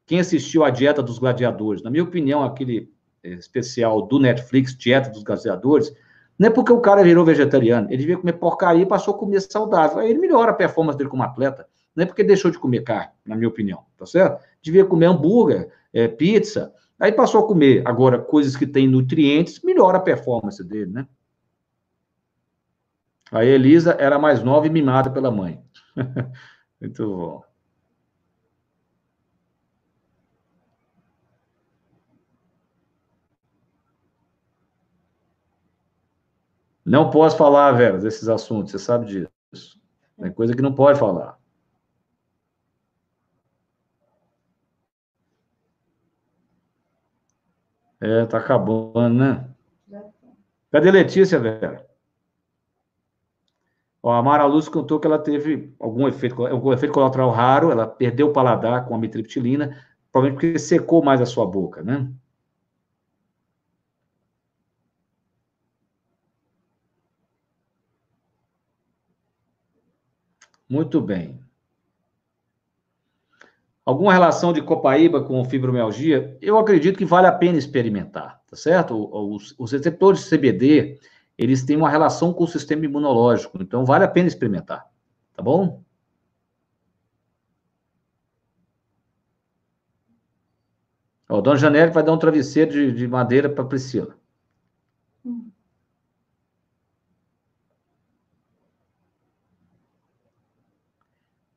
[0.06, 2.88] Quem assistiu à Dieta dos Gladiadores, na minha opinião, aquele
[3.24, 5.92] eh, especial do Netflix, Dieta dos Gladiadores,
[6.38, 9.40] não é porque o cara virou vegetariano, ele devia comer porcaria e passou a comer
[9.40, 9.98] saudável.
[9.98, 11.66] Aí ele melhora a performance dele como atleta.
[11.96, 14.40] Não é porque deixou de comer carne, na minha opinião, tá certo?
[14.62, 19.98] Devia comer hambúrguer, é, pizza, Aí passou a comer agora coisas que têm nutrientes, melhora
[19.98, 21.06] a performance dele, né?
[23.30, 25.62] A Elisa era mais nova e mimada pela mãe.
[26.80, 27.44] Muito bom.
[36.84, 39.80] Não posso falar, velho, desses assuntos, você sabe disso.
[40.20, 41.36] Tem coisa que não pode falar.
[48.00, 49.48] É, tá acabando, né?
[50.70, 51.80] Cadê Letícia, velho?
[54.02, 57.86] Ó, a Mara Luz contou que ela teve algum efeito, algum efeito colateral raro, ela
[57.86, 62.08] perdeu o paladar com a mitriptilina, provavelmente porque secou mais a sua boca, né?
[70.68, 71.45] Muito bem.
[73.86, 76.36] Alguma relação de copaíba com fibromialgia?
[76.42, 79.08] Eu acredito que vale a pena experimentar, tá certo?
[79.32, 80.98] Os, os receptores de CBD,
[81.38, 84.90] eles têm uma relação com o sistema imunológico, então vale a pena experimentar,
[85.32, 85.84] tá bom?
[91.28, 94.16] Ó, Dona Janelle vai dar um travesseiro de, de madeira para Priscila.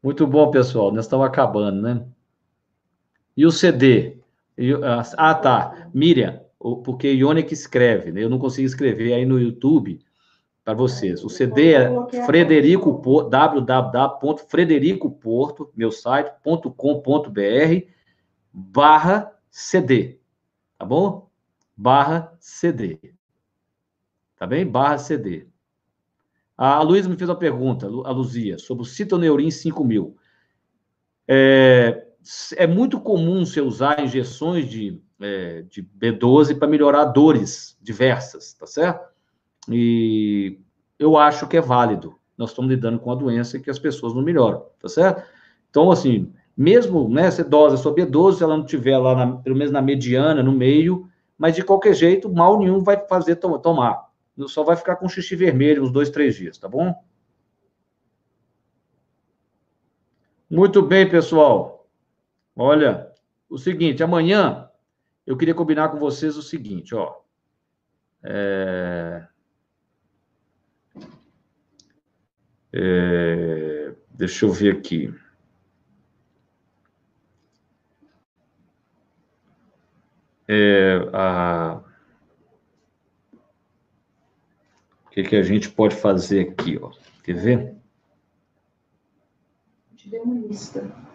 [0.03, 0.91] Muito bom, pessoal.
[0.91, 2.05] Nós estamos acabando, né?
[3.40, 4.18] E o CD?
[4.58, 4.74] E,
[5.16, 5.90] ah, tá.
[5.94, 6.42] Miriam,
[6.84, 8.22] porque Ione que escreve, né?
[8.22, 9.98] Eu não consigo escrever aí no YouTube
[10.62, 11.24] para vocês.
[11.24, 11.90] O CD é
[12.26, 16.34] Frederico www.fredericoporto, meu site,
[16.76, 17.88] .com.br
[18.52, 20.20] barra CD,
[20.78, 21.30] tá bom?
[21.78, 23.00] Barra CD.
[24.36, 24.68] Tá bem?
[24.68, 25.48] Barra CD.
[26.58, 30.14] A Luísa me fez uma pergunta, a Luzia, sobre o Citoneurin 5000.
[31.26, 32.09] É,
[32.55, 38.65] é muito comum você usar injeções de, é, de B12 para melhorar dores diversas, tá
[38.65, 39.07] certo?
[39.70, 40.59] E
[40.97, 42.15] eu acho que é válido.
[42.38, 45.24] Nós estamos lidando com a doença que as pessoas não melhoram, tá certo?
[45.70, 49.55] Então, assim, mesmo, né, você dosa sua B12, se ela não tiver lá, na, pelo
[49.55, 54.09] menos na mediana, no meio, mas de qualquer jeito, mal nenhum vai fazer to tomar.
[54.47, 56.93] Só vai ficar com xixi vermelho uns dois, três dias, tá bom?
[60.49, 61.78] Muito bem, pessoal.
[62.62, 63.10] Olha,
[63.49, 64.70] o seguinte, amanhã
[65.26, 67.22] eu queria combinar com vocês o seguinte, ó.
[68.22, 69.26] É...
[72.74, 73.95] É...
[74.10, 75.10] Deixa eu ver aqui.
[80.45, 81.82] É, a...
[85.05, 86.91] O que, que a gente pode fazer aqui, ó?
[87.24, 87.76] Quer ver?
[89.95, 91.09] Te dei uma lista.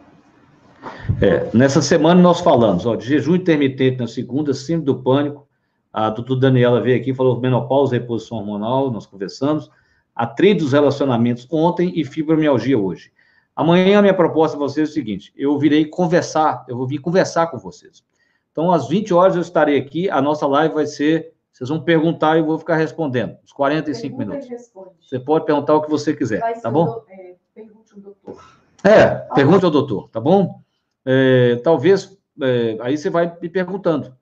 [1.21, 5.47] É, nessa semana nós falamos ó, de jejum intermitente na segunda, síndrome do pânico.
[5.93, 9.71] A doutora Daniela veio aqui falou menopausa, reposição hormonal, nós conversamos.
[10.15, 13.13] A trilha dos relacionamentos ontem e fibromialgia hoje.
[13.55, 16.99] Amanhã a minha proposta para vocês é o seguinte: eu virei conversar, eu vou vir
[16.99, 18.03] conversar com vocês.
[18.51, 22.37] Então, às 20 horas eu estarei aqui, a nossa live vai ser, vocês vão perguntar
[22.37, 24.71] e eu vou ficar respondendo, uns 45 Pergunta minutos.
[25.01, 26.85] Você pode perguntar o que você quiser, vai tá bom?
[26.85, 28.45] Do, é, pergunte ao doutor.
[28.85, 30.64] É, pergunte ao doutor, tá bom?
[31.05, 34.15] É, talvez, é, aí você vai me perguntando,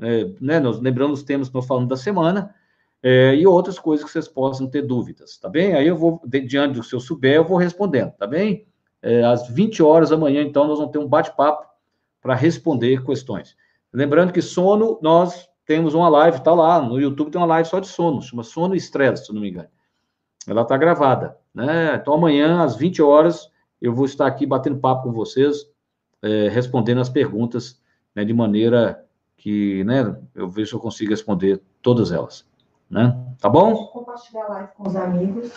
[0.00, 2.54] é, né, nós, lembrando os temas que nós falamos da semana,
[3.02, 5.74] é, e outras coisas que vocês possam ter dúvidas, tá bem?
[5.74, 8.66] Aí eu vou, diante do que eu souber, eu vou respondendo, tá bem?
[9.00, 11.66] É, às 20 horas da manhã, então, nós vamos ter um bate-papo
[12.20, 13.56] para responder questões.
[13.92, 17.78] Lembrando que sono, nós temos uma live, tá lá, no YouTube tem uma live só
[17.78, 18.90] de sono, chama Sono e se
[19.32, 19.68] não me engano.
[20.46, 21.94] Ela tá gravada, né?
[21.94, 23.48] Então, amanhã, às 20 horas,
[23.80, 25.66] eu vou estar aqui batendo papo com vocês,
[26.22, 27.80] é, respondendo as perguntas
[28.14, 29.04] né, de maneira
[29.36, 32.46] que né, eu vejo se eu consigo responder todas elas.
[32.90, 33.16] Né?
[33.38, 33.86] Tá bom?
[33.86, 35.52] Compartilhar a live com os amigos.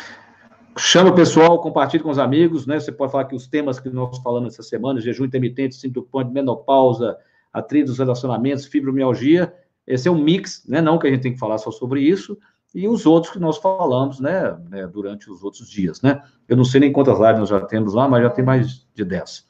[0.77, 2.79] Chama o pessoal, compartilhe com os amigos, né?
[2.79, 6.31] Você pode falar que os temas que nós falamos essa semana, jejum intermitente, síndrome de
[6.31, 7.17] menopausa,
[7.51, 9.53] atrito dos relacionamentos, fibromialgia,
[9.85, 10.79] esse é um mix, né?
[10.79, 12.37] Não que a gente tem que falar só sobre isso,
[12.73, 16.23] e os outros que nós falamos, né, né, durante os outros dias, né?
[16.47, 19.03] Eu não sei nem quantas lives nós já temos lá, mas já tem mais de
[19.03, 19.45] 10.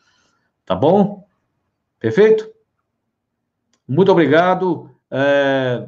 [0.65, 1.27] Tá bom?
[1.99, 2.51] Perfeito?
[3.87, 4.89] Muito obrigado.
[5.09, 5.87] É,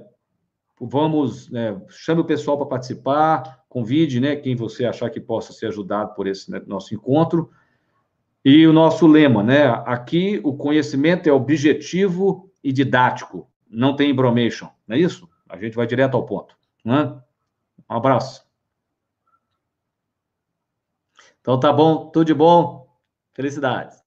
[0.79, 5.67] vamos, né, chame o pessoal para participar, convide, né, quem você achar que possa ser
[5.67, 7.49] ajudado por esse né, nosso encontro.
[8.45, 9.67] E o nosso lema, né?
[9.85, 15.29] Aqui o conhecimento é objetivo e didático, não tem bromation, não é isso?
[15.47, 16.57] A gente vai direto ao ponto.
[16.83, 17.03] Né?
[17.89, 18.45] Um abraço.
[21.39, 22.87] Então tá bom, tudo de bom.
[23.33, 24.02] Felicidades.